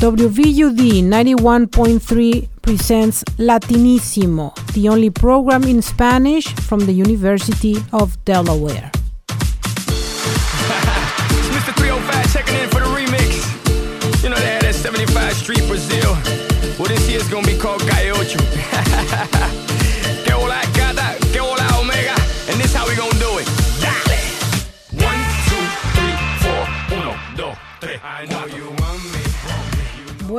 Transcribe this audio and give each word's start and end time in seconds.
WVUD 0.00 1.02
91.3 1.02 2.48
presents 2.62 3.22
Latinissimo, 3.36 4.54
the 4.72 4.88
only 4.88 5.10
program 5.10 5.64
in 5.64 5.82
Spanish 5.82 6.46
from 6.54 6.80
the 6.86 6.92
University 6.92 7.76
of 7.92 8.16
Delaware. 8.24 8.90
Mr. 11.52 11.74
305 11.76 12.32
checking 12.32 12.54
in 12.54 12.70
for 12.70 12.80
the 12.80 12.86
remix. 12.86 13.44
You 14.22 14.30
know 14.30 14.36
they 14.36 14.46
had 14.46 14.62
that 14.62 14.74
75 14.74 15.34
Street 15.34 15.68
Brazil. 15.68 16.16
Well, 16.78 16.88
this 16.88 17.06
year's 17.06 17.28
gonna 17.28 17.46
be 17.46 17.58
called 17.58 17.82
Calle 17.82 18.24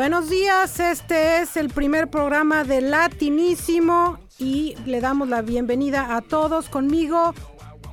Buenos 0.02 0.32
días, 0.32 0.80
este 0.80 1.44
es 1.44 1.56
el 1.58 1.70
primer 1.70 2.10
programa 2.10 2.64
de 2.64 2.82
Latinísimo 2.82 4.18
y 4.40 4.74
le 4.88 5.00
damos 5.00 5.30
la 5.30 5.44
bienvenida 5.44 6.16
a 6.16 6.22
todos 6.22 6.70
conmigo. 6.70 7.36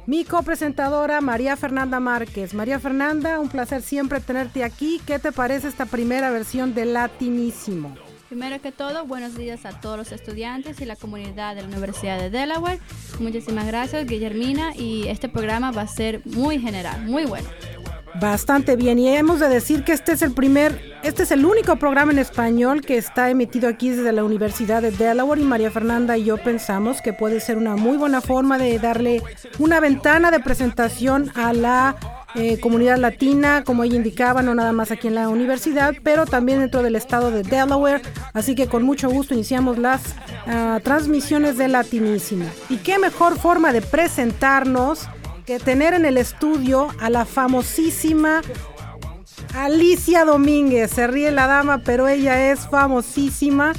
Mi 0.06 0.24
copresentadora 0.24 1.20
María 1.20 1.54
Fernanda 1.54 2.00
Márquez. 2.00 2.54
María 2.54 2.80
Fernanda, 2.80 3.38
un 3.38 3.50
placer 3.50 3.82
siempre 3.82 4.20
tenerte 4.20 4.64
aquí. 4.64 5.02
¿Qué 5.06 5.18
te 5.18 5.32
parece 5.32 5.68
esta 5.68 5.84
primera 5.84 6.30
versión 6.30 6.72
de 6.72 6.86
Latinísimo? 6.86 7.94
Primero 8.30 8.58
que 8.62 8.72
todo, 8.72 9.04
buenos 9.04 9.36
días 9.36 9.66
a 9.66 9.78
todos 9.78 9.98
los 9.98 10.12
estudiantes 10.12 10.80
y 10.80 10.86
la 10.86 10.96
comunidad 10.96 11.56
de 11.56 11.62
la 11.62 11.68
Universidad 11.68 12.18
de 12.18 12.30
Delaware. 12.30 12.80
Muchísimas 13.20 13.66
gracias, 13.66 14.06
Guillermina, 14.06 14.74
y 14.74 15.08
este 15.08 15.28
programa 15.28 15.72
va 15.72 15.82
a 15.82 15.86
ser 15.86 16.22
muy 16.24 16.58
general, 16.58 17.06
muy 17.06 17.26
bueno. 17.26 17.48
Bastante 18.20 18.74
bien, 18.74 18.98
y 18.98 19.08
hemos 19.08 19.38
de 19.38 19.48
decir 19.48 19.84
que 19.84 19.92
este 19.92 20.12
es 20.12 20.22
el 20.22 20.32
primer, 20.32 20.80
este 21.04 21.22
es 21.22 21.30
el 21.30 21.44
único 21.44 21.76
programa 21.76 22.10
en 22.10 22.18
español 22.18 22.80
que 22.80 22.96
está 22.96 23.30
emitido 23.30 23.68
aquí 23.68 23.90
desde 23.90 24.12
la 24.12 24.24
Universidad 24.24 24.82
de 24.82 24.90
Delaware 24.90 25.40
y 25.40 25.44
María 25.44 25.70
Fernanda 25.70 26.16
y 26.16 26.24
yo 26.24 26.36
pensamos 26.36 27.00
que 27.00 27.12
puede 27.12 27.40
ser 27.40 27.58
una 27.58 27.76
muy 27.76 27.96
buena 27.96 28.20
forma 28.20 28.58
de 28.58 28.78
darle 28.78 29.22
una 29.58 29.78
ventana 29.78 30.30
de 30.30 30.40
presentación 30.40 31.30
a 31.36 31.52
la 31.52 31.96
eh, 32.34 32.58
comunidad 32.60 32.98
latina, 32.98 33.62
como 33.64 33.84
ella 33.84 33.96
indicaba, 33.96 34.42
no 34.42 34.54
nada 34.54 34.72
más 34.72 34.90
aquí 34.90 35.06
en 35.06 35.14
la 35.14 35.28
universidad, 35.28 35.94
pero 36.02 36.26
también 36.26 36.58
dentro 36.58 36.82
del 36.82 36.96
estado 36.96 37.30
de 37.30 37.42
Delaware. 37.42 38.02
Así 38.32 38.54
que 38.54 38.66
con 38.66 38.82
mucho 38.82 39.08
gusto 39.08 39.34
iniciamos 39.34 39.78
las 39.78 40.02
uh, 40.46 40.80
transmisiones 40.82 41.56
de 41.56 41.68
Latinísimo. 41.68 42.46
Y 42.68 42.78
qué 42.78 42.98
mejor 42.98 43.38
forma 43.38 43.72
de 43.72 43.80
presentarnos 43.80 45.08
que 45.48 45.58
tener 45.58 45.94
en 45.94 46.04
el 46.04 46.18
estudio 46.18 46.88
a 47.00 47.08
la 47.08 47.24
famosísima 47.24 48.42
Alicia 49.54 50.26
Domínguez. 50.26 50.90
Se 50.90 51.06
ríe 51.06 51.30
la 51.30 51.46
dama, 51.46 51.78
pero 51.78 52.06
ella 52.06 52.50
es 52.52 52.68
famosísima 52.68 53.72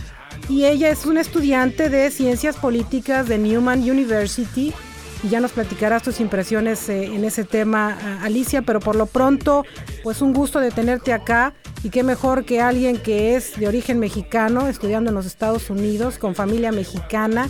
y 0.49 0.65
ella 0.65 0.89
es 0.89 1.05
una 1.05 1.21
estudiante 1.21 1.89
de 1.89 2.09
Ciencias 2.09 2.55
Políticas 2.55 3.27
de 3.27 3.37
Newman 3.37 3.81
University. 3.81 4.73
Y 5.21 5.29
ya 5.29 5.39
nos 5.41 5.51
platicarás 5.51 6.01
tus 6.01 6.19
impresiones 6.19 6.89
eh, 6.89 7.05
en 7.05 7.23
ese 7.23 7.43
tema, 7.43 8.19
Alicia, 8.23 8.63
pero 8.63 8.79
por 8.79 8.95
lo 8.95 9.05
pronto, 9.05 9.63
pues 10.01 10.23
un 10.23 10.33
gusto 10.33 10.59
de 10.59 10.71
tenerte 10.71 11.13
acá 11.13 11.53
y 11.83 11.91
qué 11.91 12.01
mejor 12.01 12.45
que 12.45 12.61
alguien 12.61 12.97
que 12.97 13.35
es 13.35 13.59
de 13.59 13.67
origen 13.67 13.99
mexicano, 13.99 14.67
estudiando 14.67 15.11
en 15.11 15.15
los 15.15 15.27
Estados 15.27 15.69
Unidos, 15.69 16.17
con 16.17 16.33
familia 16.33 16.71
mexicana, 16.71 17.47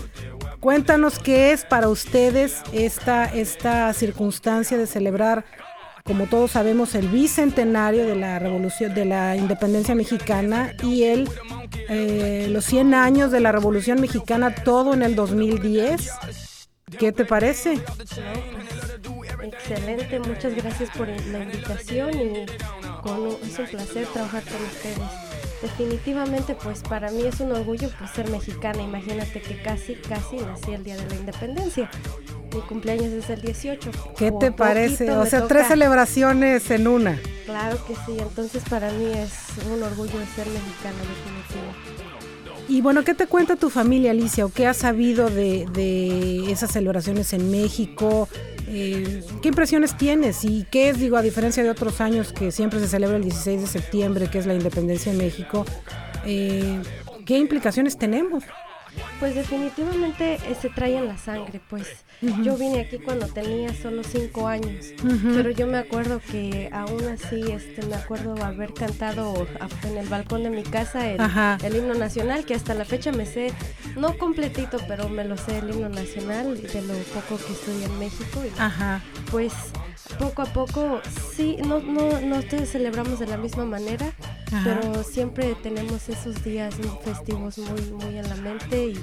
Cuéntanos 0.60 1.20
qué 1.20 1.54
es 1.54 1.64
para 1.64 1.88
ustedes 1.88 2.62
esta, 2.74 3.26
esta 3.26 3.94
circunstancia 3.94 4.78
de 4.78 4.88
celebrar, 4.88 5.46
como 6.04 6.26
todos 6.28 6.52
sabemos, 6.52 6.96
el 6.96 7.08
bicentenario 7.08 8.06
de 8.06 8.16
la 8.16 8.40
revolución, 8.40 8.94
de 8.94 9.06
la 9.06 9.38
independencia 9.38 9.96
mexicana 9.96 10.74
y 10.84 11.04
el, 11.04 11.30
eh, 11.88 12.48
los 12.50 12.66
100 12.66 12.94
años 12.94 13.32
de 13.32 13.40
la 13.40 13.54
revolución 13.54 14.02
mexicana, 14.02 14.54
todo 14.54 14.94
en 14.94 15.02
el 15.02 15.16
2010. 15.16 16.12
¿Qué 16.98 17.14
te 17.14 17.24
parece? 17.24 17.80
Excelente, 19.42 20.20
muchas 20.20 20.54
gracias 20.56 20.90
por 20.90 21.08
la 21.08 21.40
invitación 21.40 22.14
y 22.14 22.40
es 23.48 23.60
un 23.60 23.66
placer 23.66 24.08
trabajar 24.08 24.44
con 24.44 24.62
ustedes 24.66 25.29
definitivamente 25.62 26.56
pues 26.56 26.82
para 26.82 27.12
mí 27.12 27.24
es 27.24 27.40
un 27.40 27.52
orgullo 27.52 27.90
pues 27.98 28.12
ser 28.12 28.30
mexicana. 28.30 28.82
Imagínate 28.82 29.42
que 29.42 29.62
casi, 29.62 29.96
casi 29.96 30.38
nací 30.38 30.72
el 30.72 30.84
día 30.84 30.98
de 30.98 31.08
la 31.08 31.16
independencia. 31.16 31.90
Mi 32.54 32.62
cumpleaños 32.62 33.14
es 33.14 33.30
el 33.30 33.42
18. 33.42 33.92
¿Qué 34.18 34.32
te 34.32 34.52
parece? 34.52 35.12
O 35.12 35.26
sea, 35.26 35.48
tres 35.48 35.68
celebraciones 35.68 36.72
en 36.72 36.88
una. 36.88 37.20
Claro 37.46 37.78
que 37.86 37.94
sí, 37.94 38.18
entonces 38.18 38.64
para 38.70 38.92
mí 38.92 39.12
es 39.14 39.32
un 39.72 39.84
orgullo 39.84 40.14
ser 40.36 40.48
mexicana 40.48 40.98
definitivamente. 40.98 42.00
Y 42.68 42.82
bueno, 42.82 43.04
¿qué 43.04 43.16
te 43.16 43.26
cuenta 43.26 43.56
tu 43.56 43.72
familia, 43.72 44.12
Alicia? 44.12 44.46
¿O 44.46 44.50
qué 44.50 44.68
has 44.68 44.78
sabido 44.78 45.30
de, 45.30 45.66
de 45.74 46.52
esas 46.52 46.72
celebraciones 46.72 47.34
en 47.34 47.50
México? 47.50 48.30
Eh, 48.72 49.24
¿Qué 49.42 49.48
impresiones 49.50 49.98
tienes? 49.98 50.46
¿Y 50.46 50.66
qué 50.70 50.90
es, 50.90 51.00
digo, 51.00 51.18
a 51.18 51.24
diferencia 51.24 51.64
de 51.64 51.72
otros 51.72 52.02
años 52.02 52.32
que 52.32 52.52
siempre 52.52 52.80
se 52.80 52.88
celebra 52.88 53.18
el 53.18 53.24
16 53.24 53.62
de 53.62 53.68
septiembre, 53.68 54.30
que 54.30 54.38
es 54.38 54.46
la 54.46 54.54
independencia 54.54 55.12
de 55.12 55.18
México, 55.18 55.66
eh, 56.26 56.80
¿qué 57.26 57.40
implicaciones 57.40 57.98
tenemos? 57.98 58.44
Pues 59.20 59.36
definitivamente 59.36 60.36
eh, 60.36 60.56
se 60.60 60.70
trae 60.70 60.98
en 60.98 61.08
la 61.08 61.18
sangre, 61.18 61.62
pues. 61.70 61.88
Yo 62.44 62.58
vine 62.58 62.82
aquí 62.82 62.98
cuando 62.98 63.28
tenía 63.28 63.74
solo 63.74 64.04
cinco 64.04 64.48
años, 64.48 64.88
pero 65.24 65.52
yo 65.52 65.68
me 65.68 65.78
acuerdo 65.78 66.20
que 66.20 66.70
aún 66.74 67.06
así, 67.06 67.50
este, 67.50 67.86
me 67.86 67.96
acuerdo 67.96 68.36
haber 68.44 68.74
cantado 68.74 69.48
en 69.84 69.98
el 69.98 70.08
balcón 70.10 70.44
de 70.44 70.50
mi 70.50 70.64
casa 70.64 71.10
el, 71.10 71.22
el, 71.64 71.76
himno 71.78 71.94
nacional, 71.94 72.44
que 72.44 72.56
hasta 72.56 72.74
la 72.74 72.84
fecha 72.84 73.14
me 73.14 73.26
sé, 73.26 73.54
no 73.96 74.18
completito, 74.18 74.80
pero 74.86 75.08
me 75.08 75.24
lo 75.24 75.38
sé 75.38 75.60
el 75.60 75.70
himno 75.70 75.88
nacional 75.88 76.62
de 76.62 76.82
lo 76.82 76.94
poco 77.14 77.38
que 77.38 77.54
estudié 77.54 77.86
en 77.86 78.00
México. 78.00 78.44
Y, 78.46 78.60
Ajá. 78.60 79.02
Pues 79.32 79.54
poco 80.18 80.42
a 80.42 80.46
poco, 80.46 81.02
sí, 81.36 81.58
no, 81.66 81.80
no, 81.80 82.20
no 82.22 82.42
todos 82.44 82.70
celebramos 82.70 83.20
de 83.20 83.28
la 83.28 83.38
misma 83.38 83.66
manera, 83.66 84.14
pero 84.64 85.04
siempre 85.04 85.56
tenemos 85.62 86.10
esos 86.10 86.44
días 86.44 86.76
festivos 87.04 87.58
muy, 87.58 87.82
muy 87.92 88.18
en 88.18 88.28
la 88.28 88.36
mente 88.36 88.88
y 88.88 89.00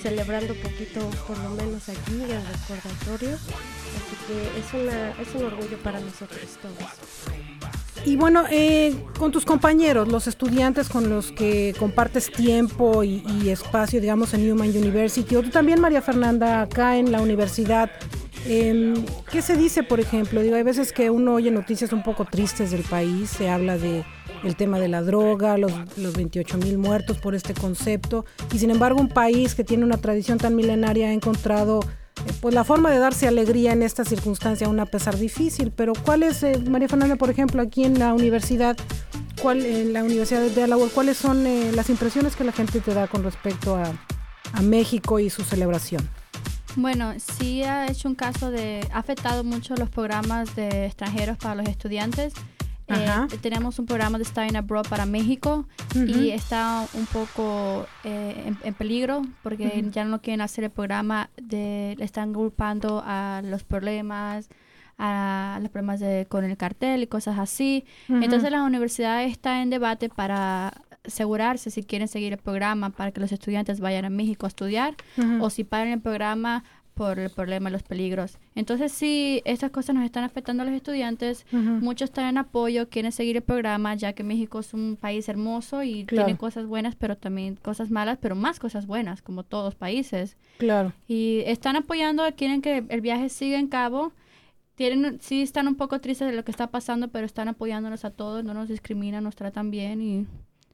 celebrando 0.00 0.54
poquito, 0.54 1.00
por 1.26 1.38
lo 1.38 1.50
menos 1.50 1.88
aquí, 1.88 2.22
el 2.22 2.42
recordatorio. 2.46 3.36
Así 3.36 4.16
que 4.26 4.60
es, 4.60 4.82
una, 4.82 5.10
es 5.20 5.34
un 5.34 5.44
orgullo 5.44 5.78
para 5.78 6.00
nosotros 6.00 6.58
todos. 6.60 6.90
Y 8.04 8.16
bueno, 8.16 8.44
eh, 8.50 8.94
con 9.18 9.30
tus 9.30 9.44
compañeros, 9.44 10.08
los 10.08 10.26
estudiantes 10.26 10.88
con 10.88 11.10
los 11.10 11.32
que 11.32 11.74
compartes 11.78 12.32
tiempo 12.32 13.04
y, 13.04 13.22
y, 13.42 13.50
espacio, 13.50 14.00
digamos, 14.00 14.32
en 14.32 14.46
Newman 14.46 14.70
University, 14.70 15.36
o 15.36 15.42
tú 15.42 15.50
también, 15.50 15.80
María 15.80 16.00
Fernanda, 16.00 16.62
acá 16.62 16.96
en 16.96 17.12
la 17.12 17.20
universidad, 17.20 17.90
eh, 18.46 18.94
¿qué 19.30 19.42
se 19.42 19.56
dice, 19.56 19.82
por 19.82 20.00
ejemplo? 20.00 20.42
Digo, 20.42 20.56
hay 20.56 20.62
veces 20.62 20.92
que 20.92 21.10
uno 21.10 21.34
oye 21.34 21.50
noticias 21.50 21.92
un 21.92 22.02
poco 22.02 22.24
tristes 22.24 22.70
del 22.70 22.82
país, 22.82 23.30
se 23.30 23.48
habla 23.48 23.78
de 23.78 24.04
el 24.44 24.56
tema 24.56 24.78
de 24.78 24.88
la 24.88 25.02
droga, 25.02 25.58
los, 25.58 25.72
los 25.96 26.14
28 26.14 26.58
mil 26.58 26.78
muertos 26.78 27.18
por 27.18 27.34
este 27.34 27.52
concepto, 27.54 28.24
y 28.52 28.58
sin 28.58 28.70
embargo 28.70 29.00
un 29.00 29.08
país 29.08 29.54
que 29.54 29.64
tiene 29.64 29.84
una 29.84 29.98
tradición 29.98 30.38
tan 30.38 30.56
milenaria 30.56 31.08
ha 31.08 31.12
encontrado 31.12 31.80
pues 32.40 32.54
la 32.54 32.64
forma 32.64 32.90
de 32.90 32.98
darse 32.98 33.28
alegría 33.28 33.72
en 33.72 33.82
esta 33.82 34.04
circunstancia, 34.04 34.66
aún 34.66 34.80
a 34.80 34.86
pesar 34.86 35.16
difícil. 35.16 35.72
Pero 35.74 35.92
¿cuál 36.04 36.22
es, 36.22 36.42
eh, 36.42 36.58
María 36.68 36.88
Fernanda, 36.88 37.16
por 37.16 37.30
ejemplo, 37.30 37.62
aquí 37.62 37.84
en 37.84 37.98
la 37.98 38.14
universidad, 38.14 38.76
cuál, 39.40 39.64
en 39.64 39.92
la 39.92 40.04
Universidad 40.04 40.40
de 40.40 40.50
Delaware, 40.50 40.90
cuáles 40.92 41.16
son 41.16 41.46
eh, 41.46 41.72
las 41.74 41.88
impresiones 41.90 42.36
que 42.36 42.44
la 42.44 42.52
gente 42.52 42.80
te 42.80 42.94
da 42.94 43.06
con 43.06 43.22
respecto 43.22 43.76
a 43.76 44.62
México 44.62 45.18
y 45.18 45.30
su 45.30 45.42
celebración? 45.42 46.08
Bueno, 46.76 47.14
sí 47.18 47.62
ha 47.62 47.90
hecho 47.90 48.08
un 48.08 48.14
caso 48.14 48.50
de, 48.50 48.86
ha 48.92 48.98
afectado 48.98 49.44
mucho 49.44 49.74
los 49.74 49.90
programas 49.90 50.54
de 50.54 50.86
extranjeros 50.86 51.36
para 51.36 51.56
los 51.56 51.68
estudiantes. 51.68 52.32
Eh, 52.86 53.06
tenemos 53.40 53.78
un 53.78 53.86
programa 53.86 54.18
de 54.18 54.24
Studying 54.24 54.56
Abroad 54.56 54.86
para 54.88 55.06
México 55.06 55.64
y 55.94 56.30
está 56.30 56.86
un 56.94 57.06
poco 57.06 57.86
eh, 58.02 58.52
en, 58.64 58.74
peligro 58.74 59.22
porque 59.44 59.84
ya 59.92 60.04
no 60.04 60.20
quieren 60.20 60.40
hacer 60.40 60.64
el 60.64 60.70
programa, 60.70 61.30
de, 61.40 61.94
le 61.98 62.04
están 62.04 62.30
agrupando 62.30 63.00
a 63.06 63.42
los 63.44 63.62
problemas, 63.62 64.48
a 64.98 65.60
los 65.62 65.70
problemas 65.70 66.00
de, 66.00 66.26
con 66.28 66.44
el 66.44 66.56
cartel 66.56 67.04
y 67.04 67.06
cosas 67.06 67.38
así. 67.38 67.84
Entonces 68.08 68.50
la 68.50 68.64
universidad 68.64 69.22
está 69.22 69.62
en 69.62 69.70
debate 69.70 70.08
para 70.08 70.72
asegurarse 71.04 71.70
si 71.70 71.82
quieren 71.82 72.08
seguir 72.08 72.32
el 72.32 72.38
programa 72.38 72.90
para 72.90 73.12
que 73.12 73.20
los 73.20 73.32
estudiantes 73.32 73.80
vayan 73.80 74.04
a 74.04 74.10
México 74.10 74.46
a 74.46 74.48
estudiar 74.48 74.94
o 75.40 75.50
si 75.50 75.64
paran 75.64 75.88
el 75.88 76.00
programa 76.00 76.64
por 76.94 77.18
el 77.18 77.30
problema, 77.30 77.70
los 77.70 77.82
peligros. 77.82 78.38
Entonces, 78.54 78.92
sí, 78.92 79.40
estas 79.46 79.70
cosas 79.70 79.94
nos 79.94 80.04
están 80.04 80.22
afectando 80.22 80.62
a 80.62 80.66
los 80.66 80.74
estudiantes. 80.74 81.46
Muchos 81.50 82.10
están 82.10 82.26
en 82.26 82.36
apoyo, 82.36 82.90
quieren 82.90 83.10
seguir 83.10 83.36
el 83.36 83.42
programa, 83.42 83.94
ya 83.94 84.12
que 84.12 84.22
México 84.22 84.60
es 84.60 84.74
un 84.74 84.98
país 85.00 85.26
hermoso 85.28 85.82
y 85.82 86.04
tiene 86.04 86.36
cosas 86.36 86.66
buenas, 86.66 86.96
pero 86.96 87.16
también 87.16 87.56
cosas 87.56 87.90
malas, 87.90 88.18
pero 88.20 88.34
más 88.34 88.58
cosas 88.58 88.86
buenas, 88.86 89.22
como 89.22 89.44
todos 89.44 89.74
países. 89.74 90.36
Claro. 90.58 90.92
Y 91.08 91.42
están 91.46 91.76
apoyando, 91.76 92.24
quieren 92.36 92.60
que 92.60 92.84
el 92.86 93.00
viaje 93.00 93.30
siga 93.30 93.58
en 93.58 93.68
cabo. 93.68 94.12
Tienen, 94.74 95.20
sí 95.22 95.40
están 95.40 95.68
un 95.68 95.76
poco 95.76 96.00
tristes 96.00 96.28
de 96.28 96.36
lo 96.36 96.44
que 96.44 96.50
está 96.50 96.66
pasando, 96.66 97.08
pero 97.08 97.24
están 97.24 97.48
apoyándonos 97.48 98.04
a 98.04 98.10
todos, 98.10 98.44
no 98.44 98.52
nos 98.52 98.68
discriminan, 98.68 99.24
nos 99.24 99.36
tratan 99.36 99.70
bien 99.70 100.02
y 100.02 100.26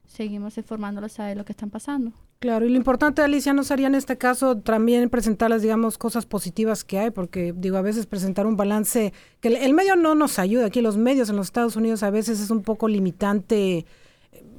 seguimos 0.07 0.57
informándolos 0.59 1.19
a 1.21 1.35
lo 1.35 1.45
que 1.45 1.53
están 1.53 1.71
pasando. 1.71 2.13
Claro, 2.39 2.67
y 2.67 2.69
lo 2.69 2.77
importante, 2.77 3.23
Alicia, 3.23 3.53
no 3.53 3.65
sería 3.65 3.87
en 3.87 3.95
este 3.95 4.19
caso 4.19 4.59
también 4.59 5.09
presentarles, 5.09 5.63
digamos, 5.63 5.97
cosas 5.97 6.27
positivas 6.27 6.85
que 6.85 6.99
hay, 6.99 7.11
porque 7.11 7.55
digo, 7.57 7.79
a 7.79 7.83
veces 7.83 8.07
presentar 8.07 8.47
un 8.47 8.57
balance, 8.57 9.13
que 9.41 9.49
el, 9.49 9.75
medio 9.75 9.97
no 9.97 10.15
nos 10.15 10.39
ayuda, 10.39 10.67
aquí 10.67 10.83
los 10.83 10.97
medios 10.97 11.31
en 11.31 11.37
los 11.37 11.47
Estados 11.47 11.77
Unidos 11.77 12.03
a 12.03 12.11
veces 12.11 12.41
es 12.41 12.51
un 12.51 12.63
poco 12.63 12.89
limitante, 12.89 13.87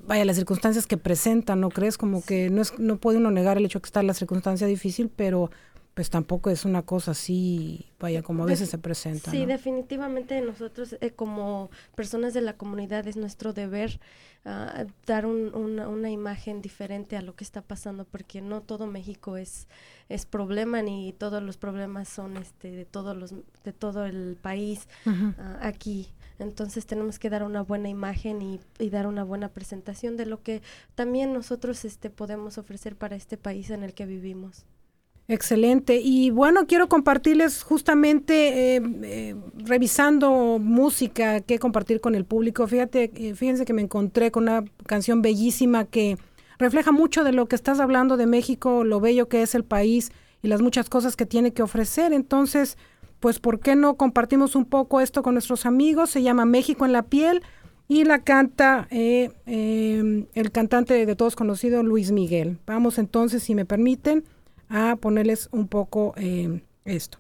vaya, 0.08 0.26
las 0.26 0.38
circunstancias 0.38 0.88
que 0.88 0.98
presentan, 0.98 1.62
¿no 1.62 1.70
crees? 1.70 1.98
Como 1.98 2.24
que 2.24 2.50
no, 2.50 2.62
es, 2.64 2.78
no 2.80 2.98
puede 2.98 3.20
uno 3.20 3.30
negar 3.30 3.58
el 3.58 3.66
hecho 3.66 3.78
de 3.78 3.84
que 3.84 3.88
está 3.88 4.02
la 4.02 4.16
circunstancia 4.16 4.66
difícil, 4.66 5.12
pero 5.16 5.52
pues 5.98 6.12
tampoco 6.12 6.52
es 6.52 6.64
una 6.64 6.84
cosa 6.84 7.10
así, 7.10 7.88
vaya, 8.00 8.22
como 8.22 8.44
a 8.44 8.46
veces 8.46 8.70
se 8.70 8.78
presenta. 8.78 9.32
Sí, 9.32 9.48
definitivamente 9.48 10.40
nosotros 10.42 10.96
eh, 11.02 11.10
como 11.10 11.72
personas 11.96 12.36
de 12.36 12.42
la 12.42 12.54
comunidad 12.54 13.08
es 13.08 13.18
nuestro 13.18 13.52
deber 13.52 14.00
ah, 14.46 14.86
dar 15.08 15.26
una, 15.26 16.12
imagen 16.12 16.62
diferente 16.62 17.18
a 17.18 17.24
lo 17.24 17.36
que 17.36 17.44
está 17.44 17.64
pasando, 17.64 18.06
porque 18.06 18.42
no 18.42 18.62
todo 18.62 18.86
México 18.86 19.38
es, 19.38 19.68
es 20.08 20.28
problema 20.28 20.84
ni 20.84 21.14
todos 21.14 21.42
los 21.42 21.58
problemas 21.58 22.08
son 22.08 22.38
este 22.38 22.70
de 22.70 22.86
todos 22.86 23.18
los 23.18 23.34
de 23.64 23.74
todo 23.74 24.06
el 24.06 24.38
país 24.40 24.88
ah, 25.08 25.58
aquí. 25.62 26.10
Entonces 26.38 26.86
tenemos 26.86 27.18
que 27.18 27.32
dar 27.32 27.42
una 27.42 27.64
buena 27.64 27.90
imagen 27.90 28.44
y, 28.44 28.60
y, 28.78 28.92
dar 28.92 29.08
una 29.08 29.24
buena 29.24 29.50
presentación 29.50 30.16
de 30.16 30.28
lo 30.28 30.44
que 30.44 30.62
también 30.94 31.34
nosotros 31.34 31.86
este 31.86 32.12
podemos 32.12 32.60
ofrecer 32.60 32.96
para 32.96 33.16
este 33.16 33.36
país 33.36 33.72
en 33.72 33.82
el 33.82 33.96
que 33.96 34.06
vivimos. 34.06 34.68
Excelente. 35.30 36.00
Y 36.02 36.30
bueno, 36.30 36.68
quiero 36.68 36.88
compartirles 36.88 37.62
justamente, 37.62 38.76
eh, 38.78 38.82
eh, 39.04 39.36
revisando 39.58 40.58
música 40.58 41.42
que 41.42 41.60
compartir 41.60 42.00
con 42.00 42.16
el 42.16 42.24
público. 42.24 42.66
Fíjate, 42.66 43.12
eh, 43.14 43.36
fíjense 43.36 43.66
que 43.66 43.74
me 43.74 43.82
encontré 43.82 44.32
con 44.32 44.44
una 44.44 44.64
canción 44.86 45.22
bellísima 45.22 45.84
que 45.84 46.18
refleja 46.60 46.94
mucho 46.94 47.26
de 47.26 47.34
lo 47.34 47.48
que 47.48 47.58
estás 47.58 47.82
hablando 47.82 48.16
de 48.16 48.26
México, 48.26 48.86
lo 48.86 49.02
bello 49.02 49.28
que 49.28 49.42
es 49.42 49.54
el 49.54 49.66
país 49.66 50.12
y 50.42 50.48
las 50.48 50.62
muchas 50.62 50.90
cosas 50.90 51.18
que 51.18 51.26
tiene 51.26 51.52
que 51.52 51.62
ofrecer. 51.62 52.14
Entonces, 52.14 52.78
pues, 53.20 53.40
¿por 53.40 53.60
qué 53.60 53.76
no 53.76 53.96
compartimos 53.98 54.56
un 54.56 54.64
poco 54.64 55.02
esto 55.02 55.24
con 55.24 55.34
nuestros 55.34 55.66
amigos? 55.66 56.10
Se 56.10 56.24
llama 56.24 56.46
México 56.46 56.86
en 56.86 56.94
la 56.94 57.04
piel 57.04 57.44
y 57.90 58.06
la 58.06 58.20
canta 58.20 58.88
el 58.90 60.52
cantante 60.54 61.06
de 61.06 61.16
todos 61.16 61.36
conocido, 61.36 61.84
Luis 61.84 62.12
Miguel. 62.12 62.60
Vamos 62.66 62.98
entonces, 62.98 63.44
si 63.44 63.56
me 63.56 63.66
permiten 63.66 64.24
a 64.70 64.96
ponerles 64.98 65.50
un 65.52 65.68
poco 65.68 66.14
eh, 66.18 66.62
esto. 66.86 67.20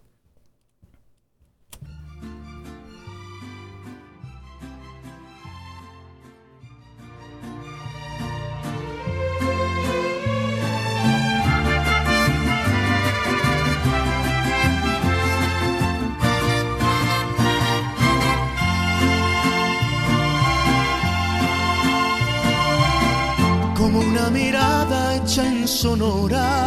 como 23.75 23.99
una 23.99 24.29
mirada 24.31 25.15
hecha 25.15 25.45
en 25.45 25.67
sonora 25.67 26.66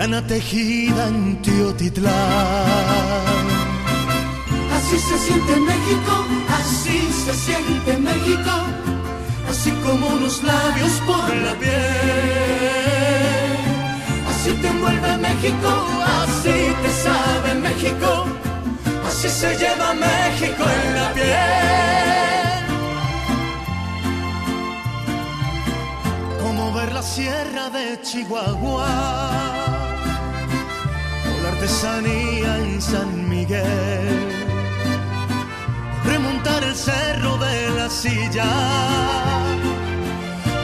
lana 0.00 0.26
tejida 0.26 1.08
en 1.08 1.42
Teotitlán. 1.42 2.14
Así 4.76 4.96
se 5.08 5.16
siente 5.26 5.54
México, 5.70 6.14
así 6.58 6.98
se 7.24 7.34
siente 7.34 7.98
México, 7.98 8.52
así 9.50 9.70
como 9.84 10.06
unos 10.06 10.42
labios 10.42 10.92
por 11.06 11.28
la 11.46 11.54
piel. 11.62 11.72
Así 14.30 14.50
te 14.62 14.68
envuelve 14.68 15.18
México, 15.28 15.70
así 16.22 16.58
te 16.82 16.90
sabe 17.04 17.50
México, 17.66 18.10
así 19.06 19.28
se 19.28 19.50
lleva 19.60 19.88
México 20.08 20.62
en 20.76 20.86
la 20.98 21.08
piel. 21.16 22.60
Como 26.42 26.72
ver 26.72 26.90
la 26.90 27.02
sierra 27.02 27.68
de 27.68 28.00
Chihuahua 28.00 29.79
artesanía 31.60 32.58
en 32.58 32.80
San 32.80 33.28
Miguel. 33.28 34.18
Remontar 36.04 36.64
el 36.64 36.74
cerro 36.74 37.36
de 37.36 37.70
la 37.76 37.90
silla, 37.90 38.50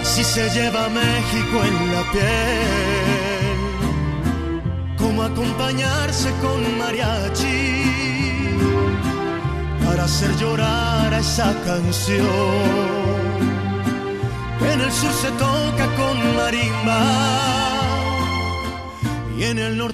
si 0.02 0.24
se 0.24 0.48
lleva 0.50 0.88
México 0.88 1.64
en 1.68 1.94
la 1.94 2.02
piel. 2.12 3.56
Como 4.96 5.22
acompañarse 5.22 6.30
con 6.40 6.78
mariachi 6.78 8.56
para 9.84 10.04
hacer 10.04 10.34
llorar 10.36 11.12
a 11.12 11.18
esa 11.18 11.54
canción. 11.66 12.26
En 14.72 14.80
el 14.80 14.92
sur 14.92 15.12
se 15.12 15.30
toca 15.32 15.86
con 15.98 16.36
marimba 16.36 17.25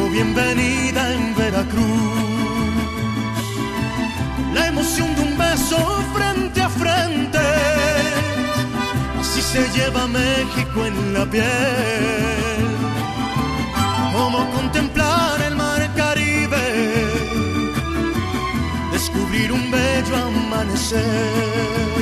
bienvenida 0.00 1.14
en 1.14 1.34
Veracruz. 1.34 1.84
La 4.54 4.66
emoción 4.66 5.14
de 5.14 5.20
un 5.22 5.38
beso 5.38 5.76
frente 6.14 6.60
a 6.62 6.68
frente, 6.68 7.38
así 9.20 9.40
se 9.40 9.68
lleva 9.70 10.06
México 10.06 10.84
en 10.86 11.14
la 11.14 11.24
piel. 11.26 11.44
Como 14.12 14.50
contemplar 14.50 15.40
el 15.42 15.56
mar 15.56 15.90
Caribe, 15.94 16.66
descubrir 18.92 19.52
un 19.52 19.70
bello 19.70 20.16
amanecer, 20.16 22.01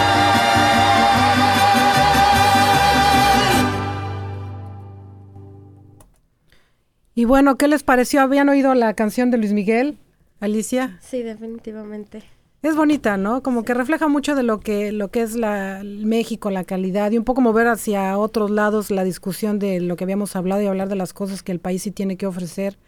Y 7.21 7.25
bueno, 7.25 7.55
¿qué 7.55 7.67
les 7.67 7.83
pareció? 7.83 8.19
¿Habían 8.21 8.49
oído 8.49 8.73
la 8.73 8.95
canción 8.95 9.29
de 9.29 9.37
Luis 9.37 9.53
Miguel, 9.53 9.99
Alicia? 10.39 10.97
Sí, 11.03 11.21
definitivamente. 11.21 12.23
Es 12.63 12.75
bonita, 12.75 13.15
¿no? 13.15 13.43
Como 13.43 13.63
que 13.63 13.75
refleja 13.75 14.07
mucho 14.07 14.33
de 14.33 14.41
lo 14.41 14.59
que, 14.59 14.91
lo 14.91 15.11
que 15.11 15.21
es 15.21 15.35
la, 15.35 15.83
México, 15.83 16.49
la 16.49 16.63
calidad, 16.63 17.11
y 17.11 17.19
un 17.19 17.23
poco 17.23 17.41
mover 17.41 17.67
hacia 17.67 18.17
otros 18.17 18.49
lados 18.49 18.89
la 18.89 19.03
discusión 19.03 19.59
de 19.59 19.81
lo 19.81 19.97
que 19.97 20.03
habíamos 20.03 20.35
hablado 20.35 20.63
y 20.63 20.65
hablar 20.65 20.89
de 20.89 20.95
las 20.95 21.13
cosas 21.13 21.43
que 21.43 21.51
el 21.51 21.59
país 21.59 21.83
sí 21.83 21.91
tiene 21.91 22.17
que 22.17 22.25
ofrecer. 22.25 22.79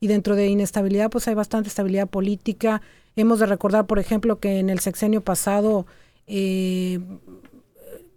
Y 0.00 0.08
dentro 0.08 0.36
de 0.36 0.48
inestabilidad, 0.48 1.08
pues 1.08 1.26
hay 1.26 1.34
bastante 1.34 1.70
estabilidad 1.70 2.08
política. 2.08 2.82
Hemos 3.16 3.38
de 3.38 3.46
recordar, 3.46 3.86
por 3.86 3.98
ejemplo, 3.98 4.38
que 4.38 4.58
en 4.58 4.68
el 4.68 4.80
sexenio 4.80 5.22
pasado 5.22 5.86
eh, 6.26 7.00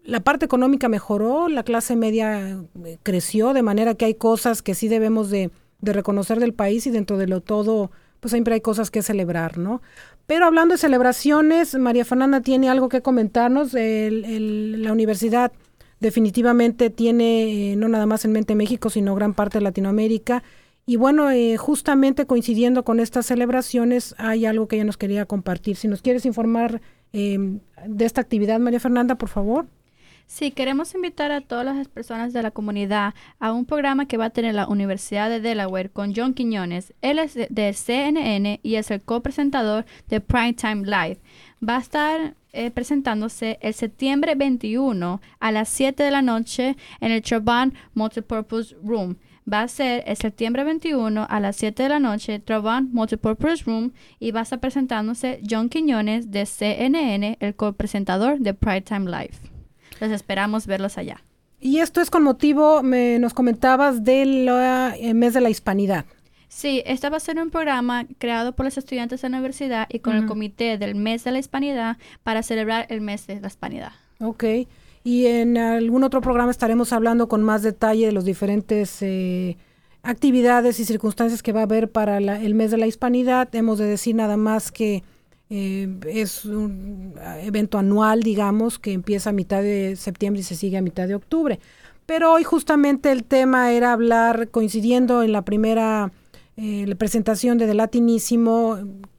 la 0.04 0.20
parte 0.20 0.44
económica 0.44 0.90
mejoró, 0.90 1.48
la 1.48 1.64
clase 1.64 1.96
media 1.96 2.60
eh, 2.84 2.98
creció, 3.04 3.54
de 3.54 3.62
manera 3.62 3.96
que 3.96 4.04
hay 4.04 4.16
cosas 4.16 4.62
que 4.62 4.76
sí 4.76 4.90
debemos 4.90 5.30
de, 5.30 5.50
de 5.82 5.94
reconocer 5.94 6.40
del 6.40 6.54
país 6.54 6.88
y 6.88 6.92
dentro 6.92 7.18
de 7.18 7.28
lo 7.28 7.42
todo, 7.42 7.92
pues 8.20 8.32
siempre 8.32 8.54
hay 8.54 8.62
cosas 8.62 8.92
que 8.92 9.02
celebrar, 9.02 9.58
¿no? 9.58 9.82
Pero 10.28 10.46
hablando 10.46 10.74
de 10.74 10.78
celebraciones, 10.78 11.76
María 11.76 12.06
Fernanda 12.06 12.42
tiene 12.42 12.70
algo 12.70 12.88
que 12.88 13.02
comentarnos. 13.02 13.74
la 13.74 14.92
universidad 14.92 15.52
definitivamente 16.00 16.90
tiene, 16.90 17.72
eh, 17.72 17.76
no 17.76 17.88
nada 17.90 18.06
más 18.06 18.26
en 18.26 18.32
mente 18.32 18.56
México, 18.56 18.90
sino 18.90 19.16
gran 19.16 19.34
parte 19.34 19.60
de 19.60 19.64
Latinoamérica. 19.64 20.44
Y 20.86 20.96
bueno, 20.98 21.30
eh, 21.32 21.58
justamente 21.58 22.26
coincidiendo 22.26 22.84
con 22.84 23.00
estas 23.00 23.28
celebraciones, 23.28 24.16
hay 24.18 24.46
algo 24.46 24.68
que 24.68 24.78
ella 24.78 24.86
nos 24.86 24.98
quería 24.98 25.26
compartir. 25.26 25.76
Si 25.76 25.88
nos 25.88 26.02
quieres 26.02 26.26
informar 26.26 26.82
em, 27.14 27.60
de 27.88 28.06
esta 28.06 28.22
actividad, 28.22 28.60
María 28.60 28.80
Fernanda, 28.80 29.16
por 29.16 29.30
favor. 29.30 29.68
Sí, 30.34 30.52
queremos 30.52 30.96
invitar 30.96 31.30
a 31.34 31.42
todas 31.42 31.66
las 31.66 31.90
personas 31.90 32.32
de 32.32 32.42
la 32.42 32.52
comunidad 32.52 33.14
a 33.42 33.52
un 33.52 33.66
programa 33.66 34.06
que 34.06 34.16
va 34.16 34.28
a 34.28 34.30
tener 34.30 34.56
la 34.56 34.66
Universidad 34.66 35.30
de 35.30 35.42
Delaware 35.42 35.90
con 35.90 36.14
John 36.16 36.34
Quiñones. 36.34 36.94
Él 37.02 37.20
es 37.20 37.34
de 37.36 37.74
CNN 37.74 38.62
y 38.64 38.76
es 38.76 38.92
el 38.92 39.02
copresentador 39.02 39.86
de 40.08 40.22
Primetime 40.22 40.86
Live. 40.86 41.18
Va 41.62 41.76
a 41.76 41.82
estar 41.82 42.36
eh, 42.54 42.72
presentándose 42.72 43.60
el 43.62 43.74
septiembre 43.74 44.36
21 44.36 45.20
a 45.42 45.52
las 45.52 45.68
7 45.68 46.02
de 46.02 46.12
la 46.12 46.22
noche 46.22 46.78
en 47.02 47.12
el 47.12 47.22
Chauvin 47.22 47.74
Multipurpose 47.94 48.74
Room. 48.82 49.18
Va 49.52 49.64
a 49.64 49.68
ser 49.68 50.06
el 50.08 50.16
septiembre 50.16 50.64
21 50.64 51.28
a 51.30 51.40
las 51.42 51.58
7 51.58 51.84
de 51.84 51.90
la 51.90 52.00
noche, 52.00 52.40
Travan 52.40 52.90
Multipurpose 52.94 53.66
Room, 53.66 53.92
y 54.18 54.32
va 54.32 54.40
a 54.40 54.44
estar 54.44 54.62
presentándose 54.62 55.42
John 55.48 55.68
Quiñones 55.68 56.32
de 56.32 56.46
CNN, 56.46 57.36
el 57.42 57.54
copresentador 57.54 58.40
de 58.40 58.54
Primetime 58.54 59.12
Live. 59.12 59.51
Les 60.02 60.12
esperamos 60.12 60.68
verlos 60.68 60.98
allá. 60.98 61.24
Y 61.60 61.78
esto 61.78 62.02
es 62.02 62.10
con 62.10 62.24
motivo, 62.24 62.82
me, 62.82 63.20
nos 63.20 63.36
comentabas, 63.36 64.04
del 64.04 64.50
eh, 64.50 65.14
mes 65.14 65.36
de 65.36 65.42
la 65.42 65.50
hispanidad. 65.52 66.06
Sí, 66.50 66.82
este 66.86 67.10
va 67.10 67.18
a 67.18 67.20
ser 67.22 67.40
un 67.40 67.52
programa 67.52 68.08
creado 68.18 68.52
por 68.54 68.66
los 68.66 68.78
estudiantes 68.78 69.22
de 69.22 69.30
la 69.30 69.38
universidad 69.38 69.88
y 69.90 70.00
con 70.00 70.16
el 70.16 70.26
comité 70.26 70.78
del 70.78 70.96
mes 70.96 71.24
de 71.24 71.32
la 71.32 71.40
hispanidad 71.40 71.98
para 72.24 72.44
celebrar 72.44 72.88
el 72.90 73.00
mes 73.00 73.26
de 73.28 73.40
la 73.40 73.48
hispanidad. 73.48 73.94
Ok. 74.20 74.44
Y 75.04 75.28
en 75.28 75.58
algún 75.58 76.04
otro 76.04 76.20
programa 76.20 76.52
estaremos 76.52 76.92
hablando 76.92 77.30
con 77.30 77.42
más 77.42 77.62
detalle 77.62 78.08
de 78.08 78.12
los 78.12 78.26
diferentes 78.26 79.02
eh, 79.02 79.56
actividades 80.04 80.80
y 80.80 80.86
circunstancias 80.86 81.42
que 81.42 81.54
va 81.54 81.62
a 81.62 81.64
haber 81.64 81.90
para 81.90 82.18
el 82.18 82.54
mes 82.54 82.72
de 82.72 82.78
la 82.78 82.88
hispanidad. 82.88 83.54
Hemos 83.56 83.80
de 83.80 83.86
decir 83.86 84.16
nada 84.16 84.36
más 84.36 84.72
que 84.72 85.04
eh, 85.54 85.90
es 86.08 86.46
un 86.46 87.14
evento 87.42 87.78
anual, 87.78 88.24
digamos, 88.24 88.80
que 88.80 88.94
empieza 88.94 89.32
a 89.32 89.34
mitad 89.34 89.62
de 89.62 89.98
septiembre 89.98 90.40
y 90.40 90.44
se 90.46 90.56
sigue 90.56 90.78
a 90.78 90.82
mitad 90.82 91.10
de 91.10 91.16
octubre. 91.16 91.60
Pero 92.06 92.32
hoy 92.32 92.46
justamente 92.46 93.12
el 93.12 93.26
tema 93.26 93.74
era 93.74 93.92
hablar, 93.92 94.48
coincidiendo 94.48 95.24
en 95.24 95.34
la 95.34 95.42
primera 95.42 96.14
eh, 96.56 96.96
presentación 96.96 97.58
de 97.58 97.68
The 97.68 97.74
Latinísimo, 97.74 98.78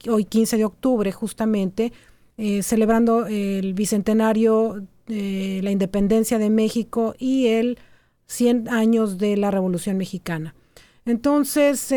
hoy 0.09 0.25
15 0.25 0.57
de 0.57 0.65
octubre 0.65 1.11
justamente, 1.11 1.93
eh, 2.37 2.63
celebrando 2.63 3.27
el 3.27 3.75
bicentenario 3.75 4.87
de 5.05 5.59
la 5.61 5.69
independencia 5.69 6.39
de 6.39 6.49
México 6.49 7.13
y 7.19 7.45
el 7.49 7.77
100 8.25 8.69
años 8.69 9.19
de 9.19 9.37
la 9.37 9.51
Revolución 9.51 9.97
Mexicana. 9.97 10.55
Entonces, 11.05 11.91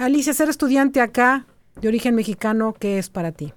Alicia, 0.00 0.32
ser 0.32 0.48
estudiante 0.48 1.00
acá, 1.00 1.46
de 1.80 1.86
origen 1.86 2.16
mexicano, 2.16 2.74
¿qué 2.76 2.98
es 2.98 3.08
para 3.08 3.30
ti? 3.30 3.52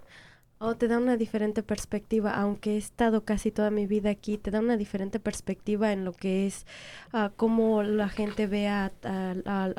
Oh, 0.64 0.76
te 0.76 0.88
da 0.88 1.00
una 1.00 1.18
diferente 1.18 1.64
perspectiva, 1.64 2.36
aunque 2.36 2.76
he 2.76 2.78
estado 2.78 3.26
casi 3.26 3.50
toda 3.50 3.72
mi 3.72 3.88
vida 3.88 4.12
aquí, 4.12 4.38
te 4.38 4.52
da 4.52 4.60
una 4.60 4.78
diferente 4.78 5.20
perspectiva 5.20 5.92
en 5.92 6.06
lo 6.06 6.14
que 6.14 6.46
es 6.46 6.68
uh, 7.14 7.30
cómo 7.36 7.82
la 7.82 8.10
gente 8.10 8.46
ve 8.46 8.68
a, 8.68 8.92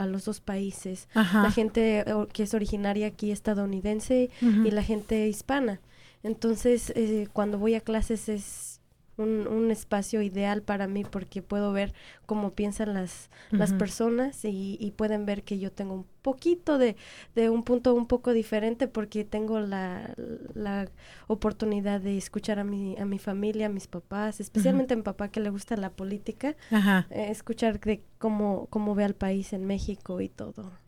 los 0.08 0.24
dos 0.24 0.40
países. 0.40 1.08
La 1.14 1.52
gente 1.52 2.04
que 2.32 2.42
es 2.42 2.52
originaria 2.52 3.06
aquí 3.06 3.30
estadounidense 3.30 4.30
y 4.40 4.70
la 4.72 4.82
gente 4.82 5.28
hispana. 5.28 5.80
Entonces, 6.24 6.92
eh, 6.96 7.28
cuando 7.32 7.58
voy 7.58 7.76
a 7.76 7.80
clases 7.80 8.28
es 8.28 8.71
un, 9.22 9.46
un, 9.46 9.70
espacio 9.70 10.22
ideal 10.22 10.62
para 10.62 10.86
mí 10.86 11.04
porque 11.04 11.42
puedo 11.42 11.72
ver 11.72 11.94
cómo 12.26 12.52
piensan 12.52 12.94
las, 12.94 13.30
las 13.50 13.72
personas 13.72 14.44
y, 14.44 14.76
y, 14.80 14.90
pueden 14.90 15.24
ver 15.24 15.42
que 15.42 15.58
yo 15.58 15.70
tengo 15.72 15.94
un 15.94 16.06
poquito 16.22 16.78
de, 16.78 16.96
de, 17.34 17.48
un 17.48 17.62
punto 17.62 17.94
un 17.94 18.06
poco 18.06 18.32
diferente 18.32 18.88
porque 18.88 19.24
tengo 19.24 19.60
la, 19.60 20.14
la 20.54 20.88
oportunidad 21.26 22.00
de 22.00 22.18
escuchar 22.18 22.58
a 22.58 22.64
mi, 22.64 22.96
a 22.98 23.04
mi 23.04 23.18
familia, 23.18 23.66
a 23.66 23.70
mis 23.70 23.86
papás, 23.86 24.40
especialmente 24.40 24.94
a 24.94 24.96
mi 24.96 25.02
papá 25.02 25.28
que 25.28 25.40
le 25.40 25.50
gusta 25.50 25.76
la 25.76 25.90
política, 25.90 26.56
eh, 27.10 27.28
escuchar 27.30 27.80
de 27.80 28.02
cómo, 28.18 28.66
cómo 28.70 28.94
ve 28.94 29.04
al 29.04 29.14
país 29.14 29.52
en 29.52 29.64
México 29.66 30.20
y 30.20 30.28
todo. 30.28 30.81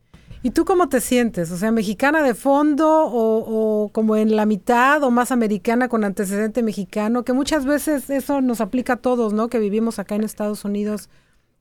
¿Y 0.45 0.51
tú 0.51 0.63
cómo 0.63 0.89
te 0.89 1.01
sientes? 1.01 1.49
O 1.49 1.57
sea, 1.57 1.71
mexicana 1.71 2.21
de 2.21 2.35
fondo 2.35 2.87
o, 2.87 3.89
como 3.91 4.15
en 4.15 4.35
la 4.35 4.45
mitad 4.45 5.01
o 5.01 5.09
más 5.09 5.31
americana 5.31 5.89
con 5.89 6.03
antecedente 6.03 6.61
mexicano, 6.61 7.25
que 7.25 7.33
muchas 7.33 7.65
veces 7.65 8.11
eso 8.11 8.41
nos 8.41 8.61
aplica 8.61 8.93
a 8.93 8.97
todos, 8.97 9.33
¿no? 9.33 9.47
Que 9.47 9.57
vivimos 9.57 9.97
acá 9.97 10.13
en 10.13 10.23
Estados 10.23 10.63
Unidos. 10.63 11.09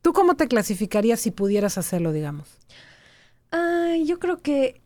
¿Tú 0.02 0.12
cómo 0.12 0.34
te 0.36 0.48
clasificarías 0.48 1.18
si 1.18 1.30
pudieras 1.30 1.78
hacerlo, 1.78 2.12
digamos? 2.12 2.58
Ay, 3.50 4.04
yo 4.04 4.18
creo 4.18 4.42
que 4.42 4.82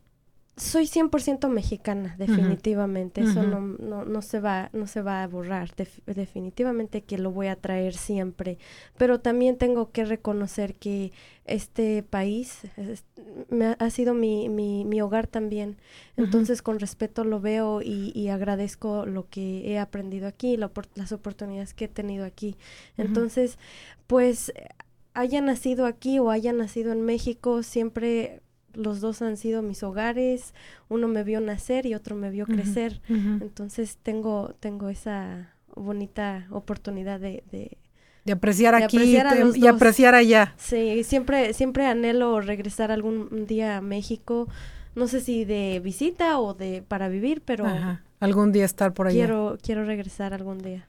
soy 0.59 0.85
100% 0.85 1.47
mexicana, 1.49 2.15
definitivamente. 2.17 3.21
Eso 3.21 3.43
no, 3.43 3.61
no, 3.61 4.05
no, 4.05 4.21
se 4.21 4.39
va, 4.39 4.69
no 4.73 4.87
se 4.87 5.01
va 5.01 5.23
a 5.23 5.27
borrar. 5.27 5.73
definitivamente 6.05 7.01
que 7.01 7.17
lo 7.17 7.31
voy 7.31 7.47
a 7.47 7.55
traer 7.55 7.93
siempre. 7.93 8.57
Pero 8.97 9.19
también 9.19 9.57
tengo 9.57 9.91
que 9.91 10.05
reconocer 10.05 10.75
que 10.75 11.11
este 11.45 12.03
país 12.03 12.61
me 13.49 13.75
ha, 13.79 13.89
sido 13.89 14.13
mi, 14.13 14.49
mi, 14.49 14.85
mi, 14.85 15.01
hogar 15.01 15.27
también. 15.27 15.77
Entonces, 16.17 16.61
con 16.61 16.79
respeto 16.79 17.23
lo 17.23 17.39
veo 17.39 17.81
y, 17.81 18.27
agradezco 18.29 19.05
lo 19.05 19.27
que 19.29 19.71
he 19.71 19.79
aprendido 19.79 20.27
aquí, 20.27 20.57
las 20.57 21.11
oportunidades 21.11 21.73
que 21.73 21.85
he 21.85 21.89
tenido 21.89 22.25
aquí. 22.25 22.57
Entonces, 22.97 23.57
pues 24.07 24.53
haya 25.13 25.41
nacido 25.41 25.85
aquí 25.85 26.19
o 26.19 26.29
haya 26.29 26.53
nacido 26.53 26.91
en 26.91 27.01
México, 27.01 27.63
siempre 27.63 28.41
los 28.73 29.01
dos 29.01 29.21
han 29.21 29.37
sido 29.37 29.61
mis 29.61 29.83
hogares, 29.83 30.53
uno 30.87 31.07
me 31.07 31.23
vio 31.23 31.41
nacer 31.41 31.85
y 31.85 31.95
otro 31.95 32.15
me 32.15 32.29
vio 32.29 32.45
crecer, 32.45 33.01
entonces 33.07 33.97
tengo, 34.01 34.55
tengo 34.59 34.89
esa 34.89 35.53
bonita 35.75 36.47
oportunidad 36.51 37.19
de, 37.19 37.43
de, 37.51 37.77
apreciar 38.31 38.75
aquí 38.75 39.17
y 39.55 39.67
apreciar 39.67 40.15
allá. 40.15 40.53
Sí, 40.57 41.03
siempre, 41.03 41.53
siempre 41.53 41.85
anhelo 41.85 42.41
regresar 42.41 42.91
algún 42.91 43.45
día 43.47 43.77
a 43.77 43.81
México, 43.81 44.47
no 44.95 45.07
sé 45.07 45.21
si 45.21 45.45
de 45.45 45.79
visita 45.83 46.39
o 46.39 46.53
de 46.53 46.83
para 46.87 47.09
vivir, 47.09 47.41
pero 47.43 47.65
algún 48.19 48.51
día 48.51 48.65
estar 48.65 48.93
por 48.93 49.07
allá. 49.07 49.15
Quiero, 49.15 49.57
quiero 49.61 49.85
regresar 49.85 50.33
algún 50.33 50.59
día. 50.59 50.87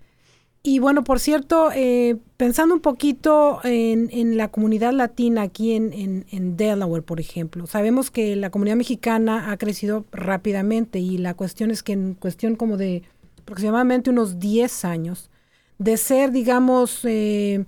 Y 0.62 0.78
bueno, 0.78 1.04
por 1.04 1.20
cierto, 1.20 1.70
eh, 1.74 2.18
pensando 2.36 2.74
un 2.74 2.82
poquito 2.82 3.60
en, 3.64 4.10
en, 4.12 4.36
la 4.36 4.48
comunidad 4.48 4.92
latina 4.92 5.40
aquí 5.42 5.72
en, 5.72 6.56
Delaware, 6.56 7.02
por 7.02 7.18
ejemplo, 7.18 7.66
sabemos 7.66 8.10
que 8.10 8.36
la 8.36 8.50
comunidad 8.50 8.76
mexicana 8.76 9.52
ha 9.52 9.56
crecido 9.56 10.04
rápidamente 10.12 10.98
y 10.98 11.16
la 11.16 11.32
cuestión 11.32 11.70
es 11.70 11.82
que 11.82 11.94
en 11.94 12.12
cuestión 12.12 12.56
como 12.56 12.76
de 12.76 13.04
aproximadamente 13.40 14.10
unos 14.10 14.38
10 14.38 14.84
años, 14.84 15.30
de 15.78 15.96
ser, 15.96 16.30
digamos, 16.30 17.06
eh, 17.06 17.64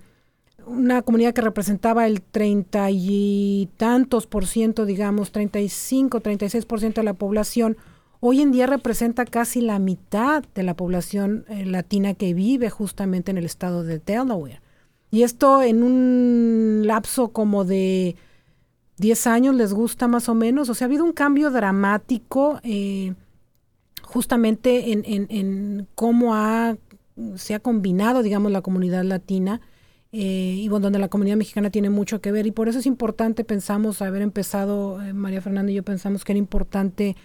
una 0.66 1.00
comunidad 1.00 1.32
que 1.32 1.40
representaba 1.40 2.06
el 2.06 2.20
treinta 2.20 2.90
y 2.90 3.70
tantos 3.78 4.26
por 4.26 4.46
ciento, 4.46 4.84
digamos, 4.84 5.32
35, 5.32 6.20
36 6.20 6.66
por 6.66 6.80
ciento 6.80 7.00
de 7.00 7.06
la 7.06 7.14
población, 7.14 7.78
hoy 8.24 8.40
en 8.40 8.52
día 8.52 8.68
representa 8.68 9.24
casi 9.24 9.60
la 9.60 9.80
mitad 9.80 10.44
de 10.54 10.62
la 10.62 10.74
población 10.74 11.44
eh, 11.48 11.66
latina 11.66 12.14
que 12.14 12.34
vive 12.34 12.70
justamente 12.70 13.32
en 13.32 13.36
el 13.36 13.44
estado 13.44 13.82
de 13.82 13.98
Delaware. 13.98 14.60
Y 15.10 15.24
esto 15.24 15.60
en 15.60 15.82
un 15.82 16.82
lapso 16.86 17.32
como 17.32 17.64
de 17.64 18.14
10 18.98 19.26
años 19.26 19.56
les 19.56 19.74
gusta 19.74 20.06
más 20.06 20.28
o 20.28 20.34
menos. 20.34 20.68
O 20.68 20.74
sea, 20.74 20.84
ha 20.84 20.88
habido 20.88 21.04
un 21.04 21.12
cambio 21.12 21.50
dramático 21.50 22.60
eh, 22.62 23.14
justamente 24.04 24.92
en, 24.92 25.02
en, 25.04 25.88
cómo 25.96 26.36
ha, 26.36 26.76
se 27.34 27.56
ha 27.56 27.58
combinado, 27.58 28.22
digamos, 28.22 28.52
la 28.52 28.62
comunidad 28.62 29.02
latina. 29.02 29.60
Eh, 30.12 30.58
y 30.58 30.68
bueno, 30.68 30.84
donde 30.84 31.00
la 31.00 31.08
comunidad 31.08 31.36
mexicana 31.36 31.70
tiene 31.70 31.90
mucho 31.90 32.20
que 32.20 32.30
ver. 32.30 32.46
Y 32.46 32.52
por 32.52 32.68
eso 32.68 32.78
es 32.78 32.86
importante, 32.86 33.42
pensamos, 33.42 34.00
haber 34.00 34.22
empezado, 34.22 35.00
María 35.12 35.40
Fernanda 35.40 35.72
y 35.72 35.74
yo 35.74 35.82
pensamos 35.82 36.24
que 36.24 36.32
era 36.32 36.38
importante 36.38 37.16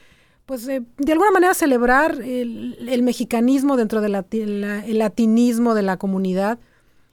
pues 0.48 0.66
de 0.66 1.12
alguna 1.12 1.30
manera 1.32 1.54
celebrar 1.54 2.22
el, 2.22 3.04
mexicanismo 3.04 3.76
dentro 3.76 4.00
del 4.00 4.14
latinismo 4.14 5.76
de 5.76 5.82
la 5.84 5.98
comunidad. 5.98 6.58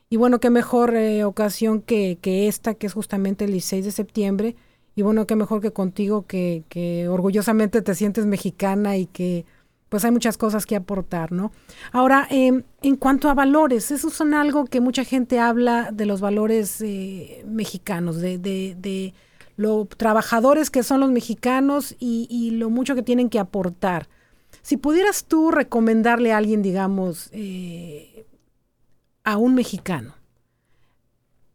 Y 0.09 0.17
bueno, 0.17 0.39
qué 0.39 0.51
mejor 0.51 0.95
ocasión 1.25 1.83
que, 1.83 2.17
que, 2.23 2.47
esta, 2.47 2.75
que 2.75 2.87
es 2.87 2.93
justamente 2.93 3.45
el 3.45 3.51
16 3.51 3.87
de 3.87 3.91
septiembre. 3.91 4.57
Y 4.95 5.03
bueno, 5.03 5.27
qué 5.27 5.35
mejor 5.35 5.61
que 5.61 5.73
contigo, 5.73 6.27
que, 6.27 6.63
que 6.69 7.09
orgullosamente 7.09 7.83
te 7.83 7.97
sientes 7.97 8.25
mexicana 8.25 8.97
y 8.97 9.07
que 9.07 9.45
pues 9.89 10.05
hay 10.05 10.13
muchas 10.13 10.39
cosas 10.39 10.65
que 10.65 10.77
aportar, 10.77 11.33
¿no? 11.33 11.51
Ahora, 11.91 12.29
em, 12.31 12.63
en 12.83 12.95
cuanto 12.95 13.29
a 13.29 13.35
valores, 13.35 13.91
esos 13.91 14.13
son 14.13 14.35
algo 14.35 14.65
que 14.67 14.81
mucha 14.81 15.03
gente 15.03 15.41
habla 15.41 15.91
de 15.93 16.07
los 16.07 16.21
valores 16.21 16.81
eh, 16.83 17.45
mexicanos, 17.49 18.21
de, 18.21 18.39
de, 18.39 18.77
de 18.79 19.13
lo 19.57 19.87
trabajadores 19.87 20.71
que 20.71 20.83
son 20.83 21.01
los 21.01 21.11
mexicanos 21.11 21.95
y, 21.99 22.51
lo 22.53 22.71
mucho 22.71 22.95
que 22.95 23.03
tienen 23.03 23.31
que 23.31 23.39
aportar. 23.39 24.09
Si 24.63 24.77
pudieras 24.77 25.25
tú 25.25 25.51
recomendarle 25.51 26.33
a 26.33 26.39
alguien, 26.39 26.63
digamos, 26.63 27.29
eh, 27.33 28.27
a 29.25 29.37
un 29.37 29.55
mexicano, 29.55 30.15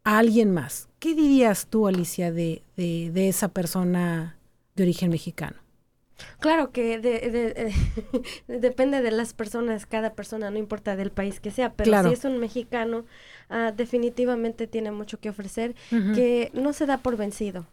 a 0.03 0.17
alguien 0.19 0.51
más, 0.51 0.89
¿qué 0.99 1.15
dirías 1.15 1.67
tú, 1.67 1.87
Alicia, 1.87 2.31
de, 2.31 2.63
de 2.75 3.27
esa 3.27 3.49
persona 3.49 4.37
de 4.75 4.83
origen 4.83 5.09
mexicano? 5.09 5.57
Claro 6.39 6.71
que 6.71 6.99
de, 6.99 7.73
depende 8.47 9.01
de 9.01 9.11
las 9.11 9.33
personas, 9.33 9.85
cada 9.85 10.13
persona, 10.13 10.49
no 10.51 10.57
importa 10.57 10.95
del 10.95 11.11
país 11.11 11.39
que 11.39 11.51
sea, 11.51 11.73
pero 11.73 12.03
si 12.03 12.13
es 12.13 12.25
un 12.25 12.39
mexicano, 12.39 13.05
ah, 13.49 13.73
definitivamente 13.75 14.67
tiene 14.67 14.91
mucho 14.91 15.19
que 15.19 15.29
ofrecer, 15.29 15.75
que 15.89 16.51
no 16.53 16.73
se 16.73 16.85
da 16.85 16.97
por 16.97 17.17
vencido, 17.17 17.67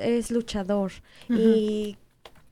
es 0.00 0.30
luchador 0.30 0.92
y 1.28 1.96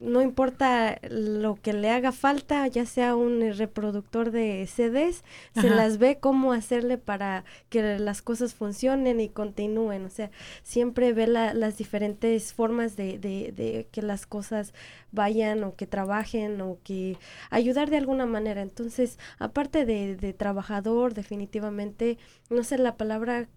no 0.00 0.22
importa 0.22 1.00
lo 1.10 1.56
que 1.56 1.72
le 1.72 1.90
haga 1.90 2.12
falta, 2.12 2.66
ya 2.68 2.86
sea 2.86 3.16
un 3.16 3.40
reproductor 3.56 4.30
de 4.30 4.66
CDs, 4.66 5.24
se 5.54 5.70
las 5.70 5.98
ve 5.98 6.18
cómo 6.20 6.52
hacerle 6.52 6.98
para 6.98 7.44
que 7.68 7.98
las 7.98 8.22
cosas 8.22 8.54
funcionen 8.54 9.20
y 9.20 9.28
continúen. 9.28 10.04
O 10.04 10.10
sea, 10.10 10.30
siempre 10.62 11.12
ve 11.12 11.26
las 11.26 11.78
diferentes 11.78 12.52
formas 12.52 12.96
de, 12.96 13.18
de, 13.18 13.52
de, 13.52 13.88
que 13.90 14.02
las 14.02 14.26
cosas 14.26 14.72
vayan 15.10 15.64
o 15.64 15.74
que 15.74 15.86
trabajen 15.86 16.60
o 16.60 16.78
que 16.84 17.16
ayudar 17.50 17.90
de 17.90 17.96
alguna 17.96 18.26
manera. 18.26 18.62
Entonces, 18.62 19.18
aparte 19.40 19.84
de, 19.84 20.14
de 20.16 20.32
trabajador, 20.32 21.14
definitivamente, 21.14 22.18
no 22.50 22.62
sé 22.62 22.78
la 22.78 22.96
palabra 22.96 23.48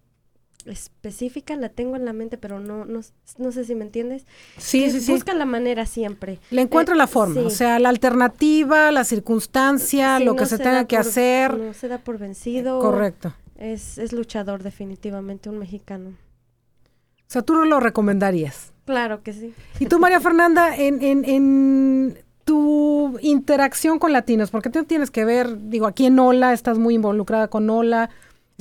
específica, 0.65 1.55
la 1.55 1.69
tengo 1.69 1.95
en 1.95 2.05
la 2.05 2.13
mente, 2.13 2.37
pero 2.37 2.59
no, 2.59 2.85
no, 2.85 3.01
no 3.37 3.51
sé 3.51 3.65
si 3.65 3.75
me 3.75 3.85
entiendes. 3.85 4.25
Sí, 4.57 4.89
sí, 4.89 5.01
sí. 5.01 5.11
Busca 5.11 5.33
la 5.33 5.45
manera 5.45 5.85
siempre. 5.85 6.39
Le 6.49 6.61
encuentro 6.61 6.95
la 6.95 7.05
eh, 7.05 7.07
forma, 7.07 7.41
o 7.41 7.49
sea, 7.49 7.79
la 7.79 7.89
alternativa, 7.89 8.91
la 8.91 9.03
circunstancia, 9.03 10.19
lo 10.19 10.35
que 10.35 10.45
se, 10.45 10.57
tenga 10.57 10.85
que 10.85 10.97
hacer. 10.97 11.57
No 11.57 11.73
se 11.73 11.87
da 11.87 11.97
por 11.97 12.17
vencido. 12.17 12.79
correcto. 12.79 13.33
Es, 13.57 13.97
es 13.97 14.11
luchador 14.11 14.63
definitivamente, 14.63 15.49
un 15.49 15.59
mexicano. 15.59 16.09
O 16.09 17.33
sea, 17.33 17.43
tú 17.43 17.53
lo 17.53 17.79
recomendarías. 17.79 18.73
Claro 18.85 19.23
que 19.23 19.33
sí. 19.33 19.53
Y 19.79 19.85
tú, 19.85 19.99
María 19.99 20.19
Fernanda, 20.19 20.75
en, 20.75 21.01
en, 21.01 21.23
en 21.23 22.17
tu 22.43 23.17
interacción 23.21 23.99
con 23.99 24.11
latinos, 24.11 24.51
porque 24.51 24.69
tú 24.69 24.83
tienes 24.83 25.11
que 25.11 25.25
ver, 25.25 25.69
digo, 25.69 25.87
aquí 25.87 26.05
en 26.07 26.19
Ola, 26.19 26.53
estás 26.53 26.77
muy 26.77 26.95
involucrada 26.95 27.47
con 27.47 27.69
Ola, 27.69 28.09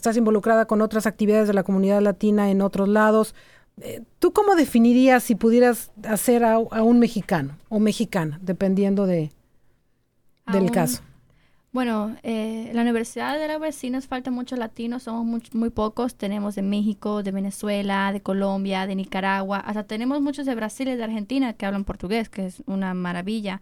estás 0.00 0.16
involucrada 0.16 0.64
con 0.64 0.80
otras 0.80 1.06
actividades 1.06 1.46
de 1.46 1.54
la 1.54 1.62
comunidad 1.62 2.00
latina 2.00 2.50
en 2.50 2.62
otros 2.62 2.88
lados. 2.88 3.34
Eh, 3.82 4.02
¿Tú 4.18 4.32
cómo 4.32 4.54
definirías 4.54 5.22
si 5.22 5.34
pudieras 5.34 5.90
hacer 6.04 6.42
a, 6.42 6.58
un 6.58 6.98
mexicano 6.98 7.56
o 7.68 7.78
mexicana, 7.78 8.38
dependiendo 8.42 9.06
de, 9.06 9.30
del 10.50 10.70
caso? 10.70 11.02
Bueno, 11.72 12.16
eh, 12.22 12.70
la 12.74 12.82
Universidad 12.82 13.38
de 13.38 13.46
la 13.46 13.58
Vecinos 13.58 14.08
falta 14.08 14.30
muchos 14.30 14.58
latinos, 14.58 15.04
somos 15.04 15.24
muy, 15.24 15.42
muy, 15.52 15.70
pocos. 15.70 16.16
Tenemos 16.16 16.56
de 16.56 16.62
México, 16.62 17.22
de 17.22 17.30
Venezuela, 17.30 18.10
de 18.12 18.22
Colombia, 18.22 18.86
de 18.86 18.96
Nicaragua, 18.96 19.58
hasta 19.58 19.84
tenemos 19.84 20.20
muchos 20.20 20.46
de 20.46 20.54
Brasil 20.54 20.88
y 20.88 20.96
de 20.96 21.04
Argentina 21.04 21.52
que 21.52 21.66
hablan 21.66 21.84
portugués, 21.84 22.28
que 22.28 22.46
es 22.46 22.62
una 22.66 22.92
maravilla. 22.94 23.60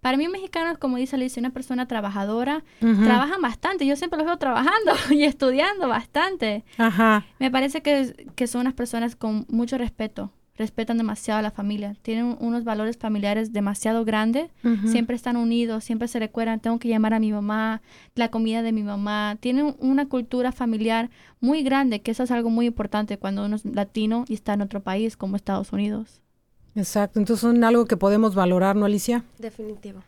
Para 0.00 0.16
mí 0.16 0.26
un 0.26 0.32
mexicano, 0.32 0.78
como 0.78 0.96
dice 0.96 1.16
Alicia, 1.16 1.40
una 1.40 1.50
persona 1.50 1.86
trabajadora, 1.86 2.64
trabajan 2.80 3.42
bastante. 3.42 3.86
Yo 3.86 3.96
siempre 3.96 4.18
los 4.18 4.26
veo 4.26 4.38
trabajando 4.38 4.92
y 5.10 5.24
estudiando 5.24 5.88
bastante. 5.88 6.64
Ajá. 6.78 7.24
Me 7.38 7.50
parece 7.50 7.82
que, 7.82 8.30
que 8.34 8.46
son 8.46 8.62
unas 8.62 8.74
personas 8.74 9.16
con 9.16 9.46
mucho 9.48 9.78
respeto 9.78 10.32
respetan 10.60 10.98
demasiado 10.98 11.38
a 11.38 11.42
la 11.42 11.50
familia, 11.50 11.96
tienen 12.02 12.36
unos 12.38 12.64
valores 12.64 12.98
familiares 12.98 13.50
demasiado 13.50 14.04
grandes, 14.04 14.50
siempre 14.84 15.16
están 15.16 15.38
unidos, 15.38 15.84
siempre 15.84 16.06
se 16.06 16.18
recuerdan, 16.18 16.60
tengo 16.60 16.78
que 16.78 16.88
llamar 16.88 17.14
a 17.14 17.18
mi 17.18 17.32
mamá, 17.32 17.80
la 18.14 18.30
comida 18.30 18.60
de 18.60 18.72
mi 18.72 18.82
mamá, 18.82 19.38
tienen 19.40 19.74
una 19.78 20.06
cultura 20.06 20.52
familiar 20.52 21.08
muy 21.40 21.62
grande, 21.62 22.02
que 22.02 22.10
eso 22.10 22.24
es 22.24 22.30
algo 22.30 22.50
muy 22.50 22.66
importante 22.66 23.16
cuando 23.16 23.46
uno 23.46 23.56
es 23.56 23.64
latino 23.64 24.26
y 24.28 24.34
está 24.34 24.52
en 24.52 24.60
otro 24.60 24.82
país 24.82 25.16
como 25.16 25.36
Estados 25.36 25.72
Unidos. 25.72 26.20
Exacto, 26.80 27.18
entonces 27.18 27.42
son 27.42 27.62
algo 27.62 27.84
que 27.84 27.98
podemos 27.98 28.34
valorar, 28.34 28.74
¿no, 28.74 28.86
Alicia? 28.86 29.22
Definitivo. 29.38 30.02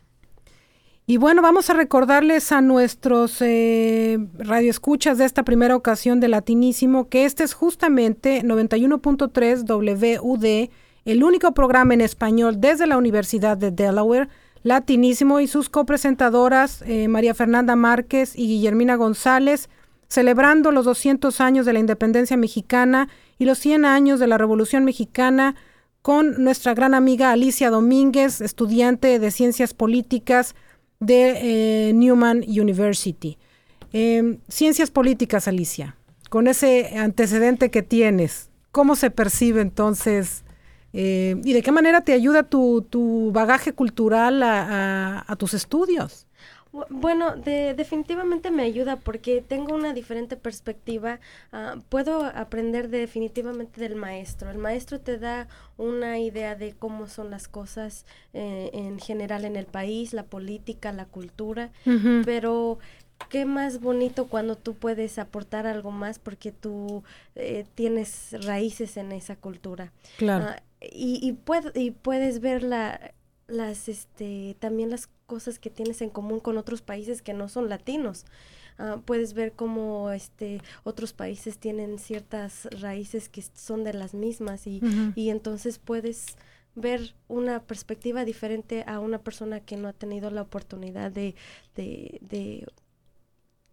Y 1.07 1.19
bueno, 1.19 1.43
vamos 1.43 1.69
a 1.69 1.75
recordarles 1.75 2.51
a 2.51 2.63
nuestros 2.63 3.43
eh, 3.43 4.19
radioescuchas 4.39 5.19
de 5.19 5.27
esta 5.27 5.43
primera 5.43 5.77
ocasión 5.77 6.21
de 6.21 6.29
Latinísimo 6.29 7.09
que 7.09 7.27
este 7.27 7.45
es 7.45 7.53
justamente 7.53 8.43
91.3 8.43 10.21
WUD, 10.21 10.71
el 11.05 11.25
único 11.25 11.53
programa 11.53 11.93
en 11.93 12.01
español 12.01 12.61
desde 12.61 12.87
la 12.87 12.97
Universidad 12.97 13.59
de 13.59 13.71
Delaware, 13.71 14.29
Latinísimo, 14.63 15.41
y 15.41 15.49
sus 15.49 15.69
copresentadoras 15.69 16.83
eh, 16.87 17.09
María 17.09 17.35
Fernanda 17.35 17.77
Márquez 17.77 18.33
y 18.35 18.47
Guillermina 18.47 18.95
González, 18.95 19.69
celebrando 20.09 20.71
los 20.71 20.87
200 20.87 21.39
años 21.43 21.67
de 21.67 21.75
la 21.75 21.81
independencia 21.81 22.39
mexicana 22.39 23.09
y 23.39 23.45
los 23.45 23.59
100 23.59 23.85
años 23.85 24.21
de 24.21 24.29
la 24.29 24.39
Revolución 24.39 24.85
Mexicana 24.85 25.57
con 26.03 26.43
nuestra 26.43 26.75
gran 26.75 26.95
amiga 26.95 27.31
Alicia 27.31 27.71
Domínguez, 27.71 28.41
estudiante 28.41 29.21
de 29.21 29.31
Ciencias 29.31 29.73
Políticas 29.73 30.55
de 30.99 31.89
eh, 31.89 31.93
Newman 31.95 32.39
University. 32.39 33.39
Em, 33.93 34.39
ciencias 34.49 34.91
Políticas, 34.91 35.47
Alicia, 35.47 35.97
con 36.29 36.49
ese 36.49 36.99
antecedente 36.99 37.71
que 37.71 37.83
tienes, 37.83 38.51
¿cómo 38.73 38.97
se 38.97 39.11
percibe 39.11 39.61
entonces 39.61 40.45
eh, 40.93 41.41
y 41.45 41.53
de 41.53 41.63
qué 41.63 41.73
manera 41.73 42.01
te 42.03 42.13
ayuda 42.13 42.43
tu, 42.43 43.31
bagaje 43.33 43.73
cultural 43.73 44.43
a 44.43 45.37
tus 45.39 45.55
estudios? 45.55 46.27
Bueno, 46.89 47.37
definitivamente 47.37 48.51
me 48.51 48.63
ayuda 48.63 48.97
porque 48.97 49.43
tengo 49.43 49.75
una 49.75 49.93
diferente 49.93 50.37
perspectiva. 50.37 51.21
Ah, 51.53 51.77
puedo 51.91 52.25
aprender 52.25 52.89
definitivamente 52.89 53.79
del 53.81 53.95
maestro. 53.95 54.51
El 54.51 54.57
maestro 54.57 54.99
te 54.99 55.19
da 55.19 55.49
una 55.77 56.19
idea 56.19 56.55
de 56.55 56.73
cómo 56.73 57.09
son 57.09 57.31
las 57.31 57.47
cosas 57.47 58.07
eh, 58.33 58.71
en 58.73 58.99
general 58.99 59.45
en 59.45 59.57
el 59.57 59.67
país, 59.67 60.15
la 60.15 60.25
política, 60.25 60.93
la 60.93 61.05
cultura, 61.05 61.73
pero 62.25 62.79
qué 63.29 63.45
más 63.45 63.81
bonito 63.81 64.27
cuando 64.27 64.57
tú 64.57 64.75
puedes 64.75 65.19
aportar 65.19 65.67
algo 65.67 65.91
más 65.91 66.19
porque 66.19 66.53
tú 66.53 67.05
eh, 67.35 67.67
tienes 67.75 68.35
raíces 68.47 68.97
en 68.97 69.13
esa 69.13 69.37
cultura. 69.37 69.93
Claro. 70.17 70.47
Ah, 70.49 70.63
y, 70.81 71.21
y, 71.23 71.81
y 71.81 71.91
puedes 71.91 72.41
ver 72.41 72.63
la, 72.63 73.13
las, 73.47 73.89
este, 73.89 74.57
también 74.59 74.91
las 74.91 75.09
cosas 75.33 75.59
que 75.59 75.71
tienes 75.71 76.03
en 76.03 76.11
común 76.11 76.41
con 76.41 76.59
otros 76.59 76.83
países 76.83 77.23
que 77.23 77.33
no 77.33 77.49
son 77.49 77.71
latinos. 77.71 78.27
Ah, 78.77 79.01
puedes 79.03 79.33
ver 79.33 79.53
cómo 79.53 80.11
este, 80.11 80.61
otros 80.85 81.15
países 81.15 81.57
tienen 81.57 81.99
ciertas 81.99 82.69
raíces 82.83 83.31
que 83.31 83.41
son 83.41 83.83
de 83.83 83.95
las 83.95 84.13
mismas 84.13 84.67
y, 84.67 84.83
y 85.15 85.31
entonces 85.31 85.79
puedes 85.79 86.37
ver 86.75 87.15
una 87.29 87.63
perspectiva 87.63 88.27
diferente 88.27 88.85
a 88.87 89.01
una 89.01 89.21
persona 89.23 89.61
que 89.61 89.79
no 89.79 89.89
ha 89.89 89.95
tenido 89.95 90.31
la 90.31 90.43
oportunidad 90.43 91.11
de, 91.11 91.35
de, 91.77 92.19
de 92.21 92.67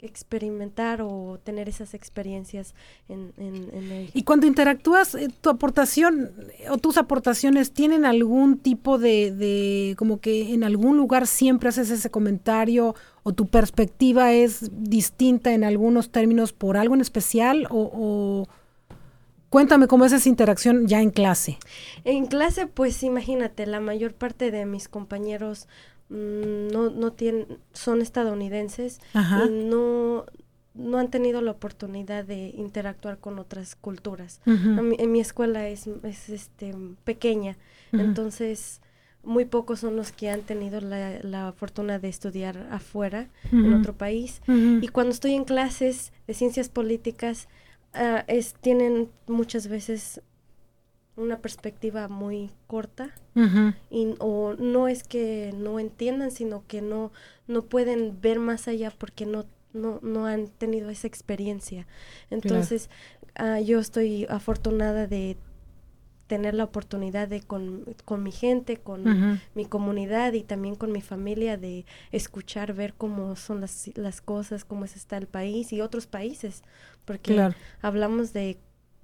experimentar 0.01 1.01
o 1.01 1.39
tener 1.43 1.67
esas 1.67 1.93
experiencias 1.93 2.73
en, 3.09 3.33
en, 3.37 4.09
Y 4.13 4.23
cuando 4.23 4.47
interactúas, 4.47 5.15
eh, 5.15 5.27
tu 5.41 5.49
aportación 5.49 6.31
o 6.69 6.77
tus 6.77 6.97
aportaciones 6.97 7.71
tienen 7.73 8.05
algún 8.05 8.57
tipo 8.57 8.97
de, 8.97 9.31
de, 9.31 9.95
como 9.97 10.19
que 10.19 10.53
en 10.53 10.63
algún 10.63 10.97
lugar 10.97 11.27
siempre 11.27 11.69
haces 11.69 11.89
ese 11.89 12.09
comentario 12.09 12.95
o 13.23 13.33
tu 13.33 13.47
perspectiva 13.47 14.31
es 14.31 14.71
distinta 14.71 15.51
en 15.53 15.63
algunos 15.63 16.11
términos 16.11 16.53
por 16.53 16.77
algo 16.77 16.95
en 16.95 17.01
especial 17.01 17.67
o, 17.69 17.91
o 17.93 18.47
Cuéntame 19.49 19.87
cómo 19.87 20.05
es 20.05 20.11
esa 20.11 20.29
interacción 20.29 20.87
ya 20.87 21.01
en 21.01 21.09
clase. 21.09 21.57
En 22.03 22.27
clase, 22.27 22.67
pues 22.67 23.01
imagínate, 23.01 23.65
la 23.65 23.79
mayor 23.79 24.13
parte 24.13 24.51
de 24.51 24.65
mis 24.67 24.87
compañeros 24.87 25.67
no, 26.09 26.89
no 26.89 27.13
tienen, 27.13 27.59
son 27.73 28.01
estadounidenses 28.01 28.99
y 29.13 29.49
no, 29.49 30.25
no 30.73 30.97
han 30.97 31.11
tenido 31.11 31.41
la 31.41 31.51
oportunidad 31.51 32.25
de 32.25 32.49
interactuar 32.49 33.19
con 33.19 33.39
otras 33.39 33.75
culturas. 33.75 34.41
en 34.45 35.11
mi 35.11 35.19
escuela 35.19 35.67
es, 35.67 35.87
es 36.03 36.29
este, 36.29 36.75
pequeña, 37.03 37.57
entonces 37.91 38.81
muy 39.23 39.45
pocos 39.45 39.81
son 39.81 39.95
los 39.95 40.11
que 40.11 40.29
han 40.29 40.41
tenido 40.41 40.79
la, 40.81 41.53
fortuna 41.55 41.99
de 41.99 42.09
estudiar 42.09 42.67
afuera, 42.71 43.27
en 43.51 43.73
otro 43.73 43.93
país. 43.93 44.41
Y 44.47 44.87
cuando 44.87 45.11
estoy 45.11 45.33
en 45.33 45.45
clases 45.45 46.13
de 46.25 46.33
ciencias 46.33 46.69
políticas, 46.69 47.47
ah, 47.93 48.23
es, 48.27 48.55
tienen 48.61 49.09
muchas 49.27 49.67
veces 49.67 50.21
una 51.19 51.39
perspectiva 51.39 52.07
muy 52.07 52.51
corta 52.67 53.13
y, 53.89 54.15
o 54.19 54.55
no 54.55 54.87
es 54.87 55.03
que 55.03 55.53
no 55.55 55.79
entiendan, 55.79 56.31
sino 56.31 56.65
que 56.67 56.81
no, 56.81 57.11
no 57.47 57.63
pueden 57.63 58.19
ver 58.21 58.39
más 58.39 58.67
allá 58.67 58.91
porque 58.97 59.25
no, 59.25 59.45
no, 59.73 59.99
no 60.01 60.25
han 60.25 60.47
tenido 60.47 60.89
esa 60.89 61.07
experiencia. 61.07 61.87
Entonces, 62.29 62.89
ah, 63.35 63.59
yo 63.61 63.79
estoy 63.79 64.25
afortunada 64.29 65.07
de 65.07 65.37
tener 66.27 66.53
la 66.53 66.63
oportunidad 66.63 67.27
de 67.27 67.41
con, 67.41 67.85
mi 68.19 68.31
gente, 68.31 68.77
con 68.77 69.39
mi 69.55 69.65
comunidad 69.65 70.33
y 70.33 70.43
también 70.43 70.75
con 70.75 70.91
mi 70.91 71.01
familia 71.01 71.57
de 71.57 71.85
escuchar, 72.11 72.73
ver 72.73 72.93
cómo 72.93 73.35
son 73.35 73.61
las, 73.61 73.89
las 73.95 74.21
cosas, 74.21 74.63
cómo 74.63 74.85
está 74.85 75.17
el 75.17 75.25
país 75.25 75.73
y 75.73 75.81
otros 75.81 76.05
países, 76.05 76.63
porque 77.05 77.51
hablamos 77.81 78.31
de 78.31 78.59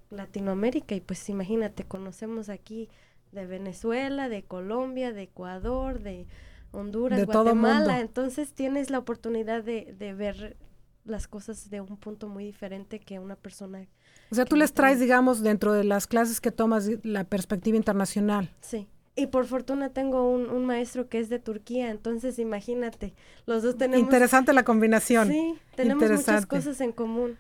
Latinoamérica 0.10 0.96
y 0.96 1.02
pues 1.02 1.28
imagínate, 1.30 1.84
conocemos 1.84 2.50
aquí 2.50 2.90
de 3.32 3.46
Venezuela, 3.46 4.30
de 4.30 4.44
Colombia, 4.44 5.14
de 5.14 5.24
Ecuador, 5.24 6.00
de 6.00 6.28
Honduras, 6.72 7.26
Guatemala, 7.26 8.00
entonces 8.00 8.54
tienes 8.54 8.90
la 8.90 9.00
oportunidad 9.00 9.64
de, 9.64 9.94
de 9.98 10.14
ver 10.14 10.58
las 11.06 11.28
cosas 11.28 11.70
de 11.70 11.82
un 11.82 11.98
punto 11.98 12.28
muy 12.28 12.46
diferente 12.46 13.00
que 13.00 13.20
una 13.20 13.36
persona 13.36 13.88
o 14.32 14.36
sea, 14.36 14.46
tú 14.46 14.56
les 14.56 14.74
traes, 14.74 15.00
digamos, 15.00 15.42
dentro 15.42 15.74
de 15.74 15.84
las 15.84 16.08
clases 16.08 16.42
que 16.42 16.52
tomas 16.52 16.90
la 17.04 17.24
perspectiva 17.24 17.78
internacional. 17.78 18.50
Sí. 18.62 18.88
Y 19.16 19.28
por 19.28 19.46
fortuna 19.46 19.90
tengo 19.90 20.30
un, 20.30 20.66
maestro 20.66 21.08
que 21.08 21.20
es 21.20 21.30
de 21.30 21.40
Turquía, 21.40 21.90
entonces 21.90 22.38
imagínate, 22.38 23.14
los 23.46 23.64
dos 23.64 23.78
tenemos... 23.78 24.04
Interesante 24.04 24.52
la 24.52 24.64
combinación. 24.64 25.30
Sí, 25.30 25.56
tenemos 25.76 26.10
muchas 26.10 26.46
cosas 26.46 26.82
en 26.82 26.92
común. 26.92 27.38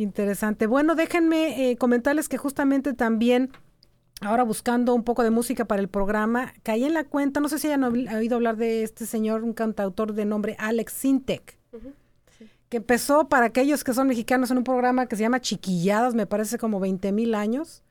Interesante. 0.00 0.66
Bueno, 0.66 0.94
déjenme 0.94 1.70
eh, 1.70 1.76
comentarles 1.76 2.28
que 2.28 2.38
justamente 2.38 2.94
también, 2.94 3.50
ahora 4.22 4.44
buscando 4.44 4.94
un 4.94 5.04
poco 5.04 5.22
de 5.22 5.30
música 5.30 5.66
para 5.66 5.82
el 5.82 5.88
programa, 5.88 6.54
caí 6.62 6.84
en 6.84 6.94
la 6.94 7.04
cuenta, 7.04 7.40
no 7.40 7.50
sé 7.50 7.58
si 7.58 7.66
hayan 7.66 7.84
oído 7.84 8.36
hablar 8.36 8.56
de 8.56 8.82
este 8.82 9.04
señor, 9.04 9.44
un 9.44 9.52
cantautor 9.52 10.14
de 10.14 10.24
nombre 10.24 10.56
Alex 10.58 10.92
Sintek 10.92 11.58
que 12.70 12.76
empezó 12.76 13.28
para 13.28 13.46
aquellos 13.46 13.82
que 13.82 13.92
son 13.92 14.06
mexicanos 14.06 14.50
en 14.52 14.58
un 14.58 14.64
programa 14.64 15.06
que 15.06 15.16
se 15.16 15.22
llama 15.22 15.40
Chiquilladas, 15.40 16.14
me 16.14 16.26
parece 16.26 16.56
como 16.56 16.78
20 16.78 17.10
mil 17.10 17.34
años, 17.34 17.82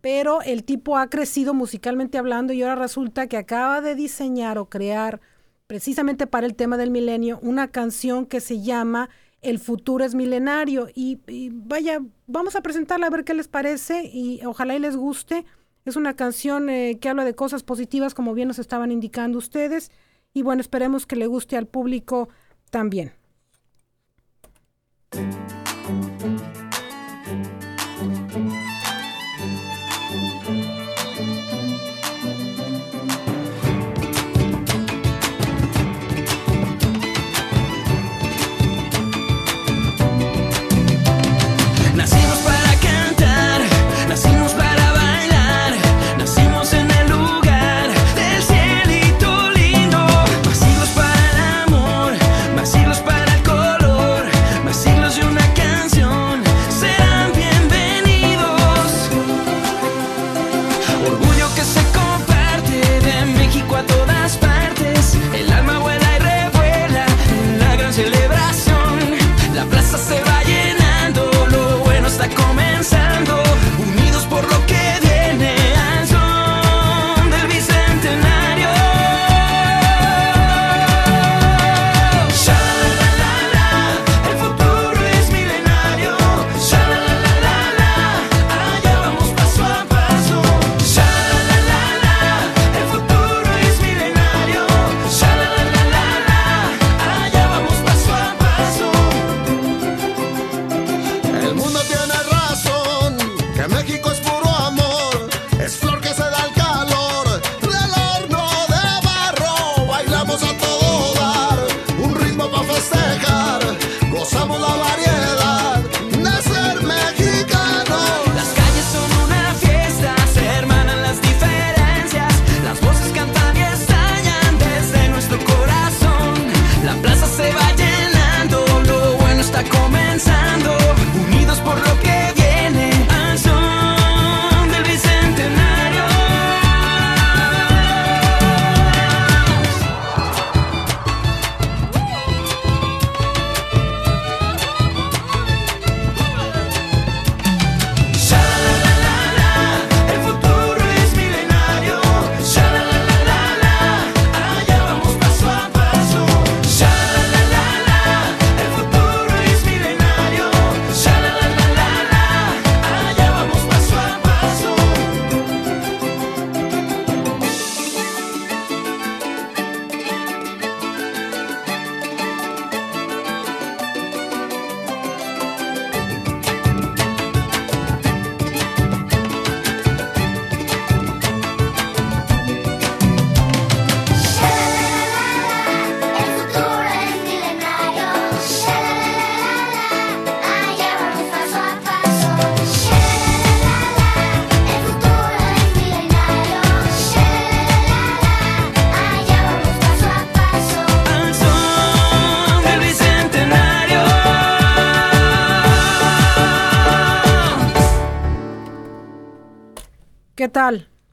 pero 0.00 0.40
el 0.42 0.62
tipo 0.62 0.96
ha 0.96 1.10
crecido 1.10 1.52
musicalmente 1.52 2.16
hablando 2.16 2.52
y 2.52 2.62
ahora 2.62 2.76
resulta 2.76 3.26
que 3.26 3.36
acaba 3.36 3.80
de 3.80 3.96
diseñar 3.96 4.56
o 4.56 4.70
crear 4.70 5.20
precisamente 5.66 6.28
para 6.28 6.46
el 6.46 6.54
tema 6.54 6.76
del 6.76 6.92
milenio 6.92 7.40
una 7.42 7.68
canción 7.68 8.24
que 8.24 8.40
se 8.40 8.62
llama 8.62 9.10
El 9.42 9.58
futuro 9.58 10.04
es 10.04 10.14
milenario 10.14 10.88
y, 10.94 11.18
vaya, 11.52 12.00
vamos 12.26 12.56
a 12.56 12.60
presentarla 12.60 13.06
a 13.06 13.10
ver 13.10 13.24
qué 13.24 13.34
les 13.34 13.48
parece 13.48 14.04
y 14.04 14.44
ojalá 14.44 14.76
y 14.76 14.78
les 14.78 14.96
guste. 14.96 15.44
Es 15.84 15.96
una 15.96 16.14
canción 16.14 16.68
eh, 16.68 16.98
que 17.00 17.08
habla 17.08 17.24
de 17.24 17.34
cosas 17.34 17.62
positivas 17.62 18.14
como 18.14 18.34
bien 18.34 18.48
nos 18.48 18.58
estaban 18.58 18.92
indicando 18.92 19.38
ustedes 19.38 19.90
y 20.34 20.42
bueno, 20.42 20.60
esperemos 20.60 21.06
que 21.06 21.16
le 21.16 21.26
guste 21.26 21.56
al 21.56 21.66
público 21.66 22.28
también. 22.70 23.12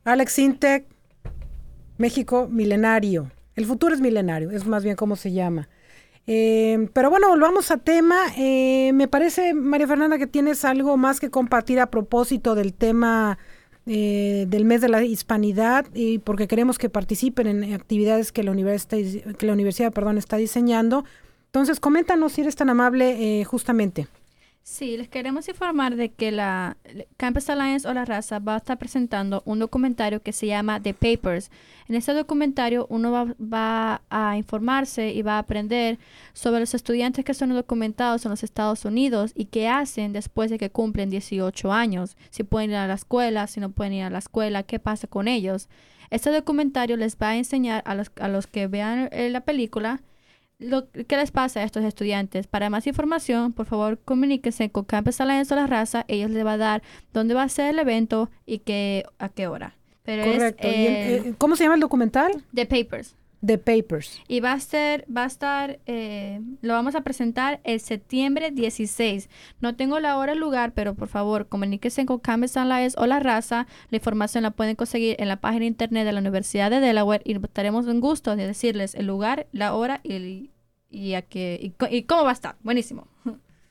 Alex 0.07 0.39
Intec, 0.39 0.85
México 1.97 2.47
milenario. 2.49 3.29
El 3.55 3.65
futuro 3.65 3.93
es 3.93 3.99
milenario, 3.99 4.51
es 4.51 4.65
más 4.65 4.81
bien 4.81 4.95
como 4.95 5.17
se 5.17 5.33
llama. 5.33 5.67
Eh, 6.27 6.87
pero 6.93 7.09
bueno, 7.09 7.27
volvamos 7.27 7.71
a 7.71 7.77
tema. 7.77 8.15
Eh, 8.37 8.91
me 8.93 9.09
parece, 9.09 9.53
María 9.53 9.85
Fernanda, 9.85 10.17
que 10.17 10.25
tienes 10.25 10.63
algo 10.63 10.95
más 10.95 11.19
que 11.19 11.29
compartir 11.29 11.81
a 11.81 11.91
propósito 11.91 12.55
del 12.55 12.73
tema 12.73 13.37
eh, 13.85 14.45
del 14.47 14.63
mes 14.63 14.79
de 14.79 14.87
la 14.87 15.03
hispanidad 15.03 15.85
y 15.93 16.19
porque 16.19 16.47
queremos 16.47 16.77
que 16.77 16.89
participen 16.89 17.47
en 17.47 17.73
actividades 17.73 18.31
que 18.31 18.43
la 18.43 18.51
universidad, 18.51 19.35
que 19.35 19.45
la 19.45 19.51
universidad 19.51 19.91
perdón, 19.91 20.17
está 20.17 20.37
diseñando. 20.37 21.03
Entonces, 21.47 21.81
coméntanos 21.81 22.31
si 22.31 22.41
eres 22.41 22.55
tan 22.55 22.69
amable 22.69 23.43
justamente. 23.43 24.07
Sí, 24.69 24.97
les 24.97 25.08
queremos 25.08 25.47
informar 25.47 25.95
de 25.95 26.10
que 26.10 26.30
la 26.30 26.75
Campus 27.15 27.49
Alliance 27.49 27.88
o 27.88 27.93
la 27.93 28.03
raza 28.03 28.39
va 28.39 28.56
a 28.56 28.58
estar 28.58 28.77
presentando 28.77 29.41
un 29.45 29.60
documentario 29.60 30.21
que 30.21 30.34
se 30.34 30.45
llama 30.45 30.82
The 30.82 30.93
Papers. 30.93 31.51
En 31.88 31.95
este 31.95 32.13
documentario 32.13 32.86
uno 32.89 33.34
va, 33.39 34.01
a 34.10 34.36
informarse 34.36 35.13
y 35.13 35.21
va 35.21 35.36
a 35.36 35.39
aprender 35.39 35.99
sobre 36.34 36.60
los 36.60 36.73
estudiantes 36.73 37.23
que 37.23 37.34
son 37.34 37.53
documentados 37.53 38.25
en 38.25 38.32
los 38.32 38.43
Estados 38.43 38.84
Unidos 38.84 39.32
y 39.36 39.45
qué 39.45 39.69
hacen 39.69 40.12
después 40.12 40.51
de 40.51 40.58
que 40.58 40.69
cumplen 40.69 41.10
18 41.10 41.71
años. 41.71 42.17
Si 42.30 42.43
pueden 42.43 42.71
ir 42.71 42.75
a 42.75 42.88
la 42.88 42.95
escuela, 42.95 43.47
si 43.47 43.62
no 43.62 43.71
pueden 43.71 43.93
ir 43.93 44.03
a 44.03 44.10
la 44.10 44.19
escuela, 44.19 44.63
qué 44.63 44.80
pasa 44.80 45.08
con 45.08 45.30
ellos. 45.30 45.69
Este 46.10 46.30
documentario 46.30 46.97
les 46.97 47.15
va 47.15 47.30
a 47.30 47.38
enseñar 47.38 47.84
a 47.86 47.95
los, 47.95 48.12
a 48.19 48.27
los 48.27 48.47
que 48.47 48.67
vean 48.67 49.08
eh, 49.13 49.30
la 49.30 49.41
película 49.41 50.01
lo, 50.59 50.89
¿Qué 50.91 51.17
les 51.17 51.31
pasa 51.31 51.59
a 51.59 51.63
estos 51.63 51.83
estudiantes? 51.83 52.47
Para 52.47 52.69
más 52.69 52.87
información, 52.87 53.53
por 53.53 53.65
favor, 53.65 53.99
comuníquense 53.99 54.71
con 54.71 54.85
Campus 54.85 55.21
Alliance 55.21 55.53
de 55.53 55.61
la 55.61 55.67
Raza. 55.67 56.05
Ellos 56.07 56.31
les 56.31 56.45
va 56.45 56.53
a 56.53 56.57
dar 56.57 56.83
dónde 57.13 57.33
va 57.33 57.43
a 57.43 57.49
ser 57.49 57.69
el 57.69 57.79
evento 57.79 58.29
y 58.45 58.59
qué, 58.59 59.05
a 59.19 59.29
qué 59.29 59.47
hora. 59.47 59.75
Pero 60.03 60.23
Correcto. 60.23 60.67
Eh, 60.69 61.33
¿Cómo 61.37 61.55
se 61.55 61.63
llama 61.63 61.75
el 61.75 61.81
documental? 61.81 62.43
The 62.53 62.65
Papers. 62.65 63.15
The 63.45 63.58
Papers. 63.58 64.21
Y 64.28 64.39
va 64.39 64.54
a 64.54 64.60
ser, 64.60 65.06
va 65.15 65.23
a 65.23 65.28
estar, 65.28 65.80
eh, 65.86 66.41
lo 66.62 66.73
vamos 66.73 66.95
a 66.95 67.02
presentar 67.02 67.60
el 67.63 67.80
septiembre 67.80 68.52
16. 68.52 69.30
No 69.62 69.76
tengo 69.76 70.00
la 70.00 70.17
hora 70.17 70.34
y 70.34 70.36
el 70.36 70.39
lugar, 70.39 70.73
pero 70.73 70.95
por 70.95 71.08
favor, 71.08 71.47
comuníquense 71.47 72.06
con 72.06 72.19
Campus 72.19 72.58
Alliance 72.58 72.97
o 73.00 73.06
La 73.06 73.19
Raza. 73.19 73.67
La 73.89 73.97
información 73.97 74.43
la 74.43 74.52
pueden 74.52 74.76
conseguir 74.76 75.15
en 75.19 75.28
la 75.28 75.38
página 75.38 75.65
internet 75.65 76.06
de 76.06 76.12
la 76.12 76.19
Universidad 76.19 76.71
de 76.71 76.80
Delaware 76.80 77.21
y 77.26 77.36
estaremos 77.36 77.88
en 77.88 78.00
gusto 78.00 78.36
de 78.36 78.47
decirles 78.47 78.95
el 78.95 79.06
lugar, 79.06 79.47
la 79.52 79.76
hora 79.76 80.02
y, 80.04 80.50
y, 80.89 81.13
a 81.13 81.21
qué, 81.21 81.60
y, 81.89 82.04
cómo 82.04 82.23
va 82.23 82.32
a 82.32 82.34
estar. 82.34 82.56
Buenísimo. 82.63 83.08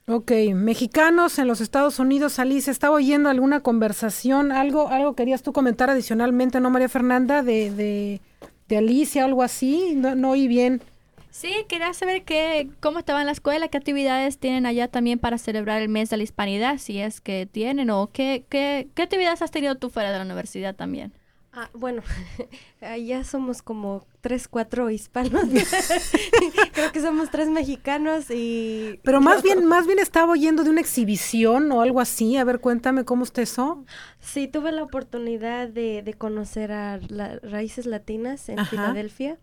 Ok, 0.08 0.30
mexicanos 0.54 1.40
en 1.40 1.48
los 1.48 1.60
Estados 1.60 1.98
Unidos, 1.98 2.38
Alice, 2.38 2.70
estaba 2.70 2.94
oyendo 2.94 3.28
alguna 3.28 3.60
conversación, 3.60 4.52
algo, 4.52 4.86
algo 4.88 5.16
querías 5.16 5.42
tú 5.42 5.52
comentar 5.52 5.90
adicionalmente, 5.90 6.60
¿no, 6.60 6.70
María 6.70 6.88
Fernanda? 6.88 7.42
De, 7.42 7.72
de 7.72 8.20
de 8.68 8.78
Alicia 8.78 9.22
o 9.22 9.26
algo 9.26 9.42
así, 9.42 9.94
no, 9.96 10.14
no 10.14 10.30
oí 10.30 10.48
bien. 10.48 10.82
Sí, 11.30 11.52
quería 11.68 11.92
saber 11.92 12.24
qué, 12.24 12.70
cómo 12.80 12.98
estaba 12.98 13.20
en 13.20 13.26
la 13.26 13.32
escuela, 13.32 13.68
qué 13.68 13.76
actividades 13.76 14.38
tienen 14.38 14.64
allá 14.64 14.88
también 14.88 15.18
para 15.18 15.36
celebrar 15.36 15.82
el 15.82 15.90
mes 15.90 16.08
de 16.08 16.16
la 16.16 16.22
hispanidad, 16.22 16.78
si 16.78 16.98
es 16.98 17.20
que 17.20 17.44
tienen, 17.44 17.90
o 17.90 18.10
qué, 18.10 18.46
qué, 18.48 18.88
qué 18.94 19.02
actividades 19.02 19.42
has 19.42 19.50
tenido 19.50 19.74
tú 19.74 19.90
fuera 19.90 20.10
de 20.10 20.16
la 20.16 20.24
universidad 20.24 20.74
también. 20.74 21.12
Ah, 21.52 21.68
bueno, 21.74 22.02
allá 22.80 23.24
somos 23.24 23.62
como 23.62 24.06
tres, 24.20 24.48
cuatro 24.48 24.90
hispanos. 24.90 25.44
Creo 26.72 26.92
que 26.92 27.00
somos 27.00 27.30
tres 27.30 27.48
mexicanos 27.48 28.30
y... 28.30 29.00
Pero 29.02 29.20
más 29.20 29.42
bien, 29.44 29.64
más 29.64 29.86
bien 29.86 29.98
estaba 29.98 30.32
oyendo 30.32 30.64
de 30.64 30.70
una 30.70 30.80
exhibición 30.80 31.70
o 31.72 31.80
algo 31.80 32.00
así. 32.00 32.36
A 32.36 32.44
ver, 32.44 32.60
cuéntame 32.60 33.04
cómo 33.04 33.24
está 33.24 33.42
eso. 33.42 33.84
Sí, 34.20 34.48
tuve 34.48 34.72
la 34.72 34.82
oportunidad 34.82 35.68
de, 35.68 36.02
de 36.02 36.14
conocer 36.14 36.72
a 36.72 36.98
raíces 37.42 37.86
latinas 37.86 38.48
en 38.48 38.64
Filadelfia 38.66 39.38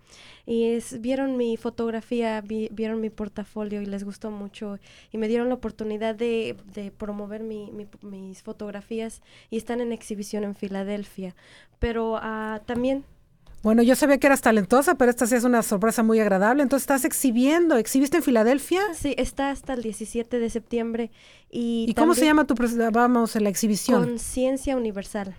y 0.45 0.65
es, 0.65 0.99
vieron 0.99 1.37
mi 1.37 1.55
fotografía, 1.55 2.41
vieron 2.41 2.99
mi 2.99 3.09
portafolio 3.09 3.81
y 3.81 3.85
les 3.85 4.03
gustó 4.03 4.29
mucho 4.29 4.77
y 5.11 5.17
me 5.17 5.29
dieron 5.29 5.47
la 5.47 5.55
oportunidad 5.55 6.15
de, 6.15 6.57
de 6.73 6.91
promover 6.91 7.43
mi, 7.43 7.71
mis 8.01 8.43
fotografías 8.43 9.21
y 9.49 9.57
están 9.57 9.79
en 9.79 9.93
exhibición 9.93 10.43
en 10.43 10.55
Filadelfia. 10.55 11.35
Pero 11.79 12.15
uh, 12.15 12.59
también 12.65 13.05
bueno, 13.63 13.81
yo 13.81 13.95
sabía 13.95 14.17
que 14.17 14.27
eras 14.27 14.41
talentosa, 14.41 14.95
pero 14.95 15.09
esta 15.09 15.25
sí 15.25 15.35
es 15.35 15.45
una 15.45 15.63
sorpresa 15.63 16.03
muy 16.03 16.19
agradable. 16.19 16.63
Entonces, 16.63 16.83
¿estás 16.83 17.05
exhibiendo? 17.05 17.77
¿Exhibiste 17.77 18.17
en 18.17 18.23
Filadelfia? 18.23 18.81
Sí, 18.93 19.15
está 19.17 19.51
hasta 19.51 19.73
el 19.73 19.81
17 19.81 20.37
de 20.37 20.49
septiembre. 20.49 21.11
¿Y, 21.49 21.85
¿Y 21.87 21.93
cómo 21.93 22.13
se 22.13 22.25
llama 22.25 22.45
tu, 22.45 22.55
vamos, 22.91 23.35
la 23.35 23.49
exhibición? 23.49 24.03
Conciencia 24.03 24.75
Universal. 24.75 25.35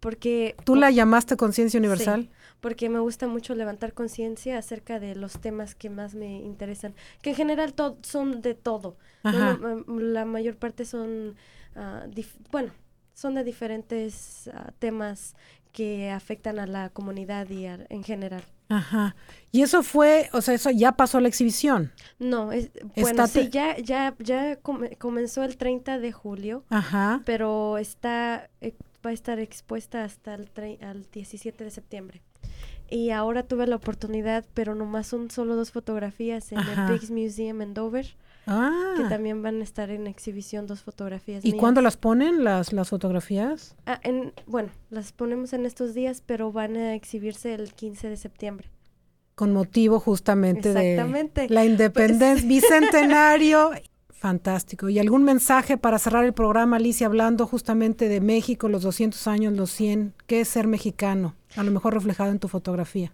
Porque... 0.00 0.56
¿Tú 0.64 0.76
la 0.76 0.90
llamaste 0.90 1.36
Conciencia 1.36 1.78
Universal? 1.78 2.22
Sí, 2.22 2.30
porque 2.60 2.88
me 2.88 3.00
gusta 3.00 3.26
mucho 3.26 3.54
levantar 3.54 3.92
conciencia 3.92 4.58
acerca 4.58 4.98
de 4.98 5.14
los 5.14 5.38
temas 5.38 5.74
que 5.74 5.90
más 5.90 6.14
me 6.14 6.40
interesan, 6.40 6.94
que 7.22 7.30
en 7.30 7.36
general 7.36 7.74
son 8.02 8.40
de 8.40 8.54
todo. 8.54 8.96
La 9.22 10.24
mayor 10.24 10.56
parte 10.56 10.84
son, 10.84 11.36
uh, 11.76 12.22
bueno, 12.50 12.72
son 13.14 13.34
de 13.34 13.44
diferentes 13.44 14.48
uh, 14.52 14.72
temas 14.78 15.34
que 15.72 16.10
afectan 16.10 16.58
a 16.58 16.66
la 16.66 16.90
comunidad 16.90 17.48
y 17.48 17.66
en 17.66 18.02
general. 18.04 18.42
Ajá. 18.68 19.16
Y 19.50 19.62
eso 19.62 19.82
fue, 19.82 20.28
o 20.32 20.42
sea, 20.42 20.54
eso 20.54 20.70
ya 20.70 20.92
pasó 20.92 21.20
la 21.20 21.28
exhibición. 21.28 21.92
No, 22.18 22.52
es, 22.52 22.70
bueno, 22.96 23.26
sí, 23.26 23.48
ya, 23.50 23.78
ya, 23.78 24.14
ya 24.18 24.58
comenzó 24.98 25.42
el 25.42 25.56
30 25.56 25.98
de 25.98 26.12
julio. 26.12 26.64
Ajá. 26.68 27.22
Pero 27.24 27.78
está, 27.78 28.50
eh, 28.60 28.74
va 29.04 29.10
a 29.10 29.14
estar 29.14 29.38
expuesta 29.38 30.04
hasta 30.04 30.34
el 30.34 30.50
al 30.82 31.06
17 31.10 31.64
de 31.64 31.70
septiembre. 31.70 32.22
Y 32.90 33.10
ahora 33.10 33.42
tuve 33.42 33.66
la 33.66 33.76
oportunidad, 33.76 34.44
pero 34.54 34.74
nomás 34.74 35.06
son 35.06 35.30
solo 35.30 35.56
dos 35.56 35.72
fotografías 35.72 36.52
en 36.52 36.58
el 36.58 36.86
Pigs 36.86 37.10
Museum 37.10 37.60
en 37.60 37.74
Dover. 37.74 38.16
Ah. 38.48 38.94
Que 38.96 39.04
también 39.04 39.42
van 39.42 39.60
a 39.60 39.64
estar 39.64 39.90
en 39.90 40.06
exhibición 40.06 40.66
dos 40.66 40.82
fotografías. 40.82 41.44
¿Y 41.44 41.52
cuándo 41.52 41.82
las 41.82 41.96
ponen 41.96 42.44
las, 42.44 42.72
las 42.72 42.88
fotografías? 42.88 43.76
Ah, 43.86 44.00
en, 44.02 44.32
bueno, 44.46 44.70
las 44.90 45.12
ponemos 45.12 45.52
en 45.52 45.66
estos 45.66 45.92
días, 45.94 46.22
pero 46.24 46.50
van 46.50 46.76
a 46.76 46.94
exhibirse 46.94 47.54
el 47.54 47.72
15 47.74 48.08
de 48.08 48.16
septiembre. 48.16 48.70
Con 49.34 49.52
motivo 49.52 50.00
justamente 50.00 50.72
de 50.72 50.96
la 51.48 51.64
independencia, 51.64 52.48
bicentenario. 52.48 53.70
Fantástico. 54.08 54.88
¿Y 54.88 54.98
algún 54.98 55.22
mensaje 55.22 55.76
para 55.76 55.98
cerrar 56.00 56.24
el 56.24 56.32
programa, 56.32 56.76
Alicia, 56.76 57.06
hablando 57.06 57.46
justamente 57.46 58.08
de 58.08 58.20
México, 58.20 58.68
los 58.68 58.82
200 58.82 59.28
años, 59.28 59.52
los 59.52 59.70
100? 59.70 60.14
¿Qué 60.26 60.40
es 60.40 60.48
ser 60.48 60.66
mexicano? 60.66 61.36
A 61.54 61.62
lo 61.62 61.70
mejor 61.70 61.94
reflejado 61.94 62.32
en 62.32 62.40
tu 62.40 62.48
fotografía. 62.48 63.12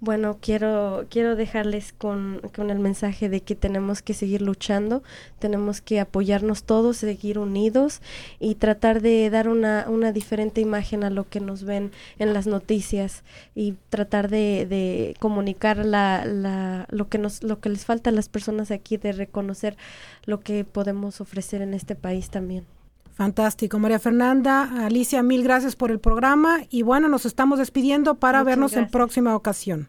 Bueno, 0.00 0.38
quiero, 0.40 1.06
quiero 1.10 1.36
dejarles 1.36 1.92
con, 1.92 2.40
con, 2.56 2.70
el 2.70 2.80
mensaje 2.80 3.28
de 3.28 3.40
que 3.40 3.54
tenemos 3.54 4.02
que 4.02 4.14
seguir 4.14 4.42
luchando, 4.42 5.04
tenemos 5.38 5.80
que 5.80 6.00
apoyarnos 6.00 6.64
todos, 6.64 6.96
seguir 6.96 7.38
unidos 7.38 8.02
y 8.40 8.56
tratar 8.56 9.00
de 9.00 9.30
dar 9.30 9.48
una, 9.48 9.86
una 9.88 10.10
diferente 10.10 10.60
imagen 10.60 11.04
a 11.04 11.10
lo 11.10 11.28
que 11.28 11.38
nos 11.38 11.62
ven 11.62 11.92
en 12.18 12.34
las 12.34 12.48
noticias 12.48 13.22
y 13.54 13.76
tratar 13.90 14.28
de, 14.28 14.66
de 14.68 15.14
comunicar 15.20 15.84
la, 15.86 16.24
la, 16.24 16.86
lo, 16.90 17.08
que 17.08 17.18
nos, 17.18 17.44
lo 17.44 17.60
que 17.60 17.68
les 17.68 17.84
falta 17.84 18.10
a 18.10 18.12
las 18.12 18.28
personas 18.28 18.72
aquí, 18.72 18.96
de 18.96 19.12
reconocer 19.12 19.76
lo 20.24 20.40
que 20.40 20.64
podemos 20.64 21.20
ofrecer 21.20 21.62
en 21.62 21.74
este 21.74 21.94
país 21.94 22.28
también. 22.28 22.66
Fantástico. 23.14 23.78
María 23.78 23.98
Fernanda, 23.98 24.86
Alicia, 24.86 25.22
mil 25.22 25.42
gracias 25.42 25.76
por 25.76 25.90
el 25.90 26.00
programa 26.00 26.60
y 26.70 26.82
bueno, 26.82 27.08
nos 27.08 27.26
estamos 27.26 27.58
despidiendo 27.58 28.14
para 28.16 28.42
vernos 28.42 28.72
en 28.74 28.88
próxima 28.88 29.36
ocasión. 29.36 29.88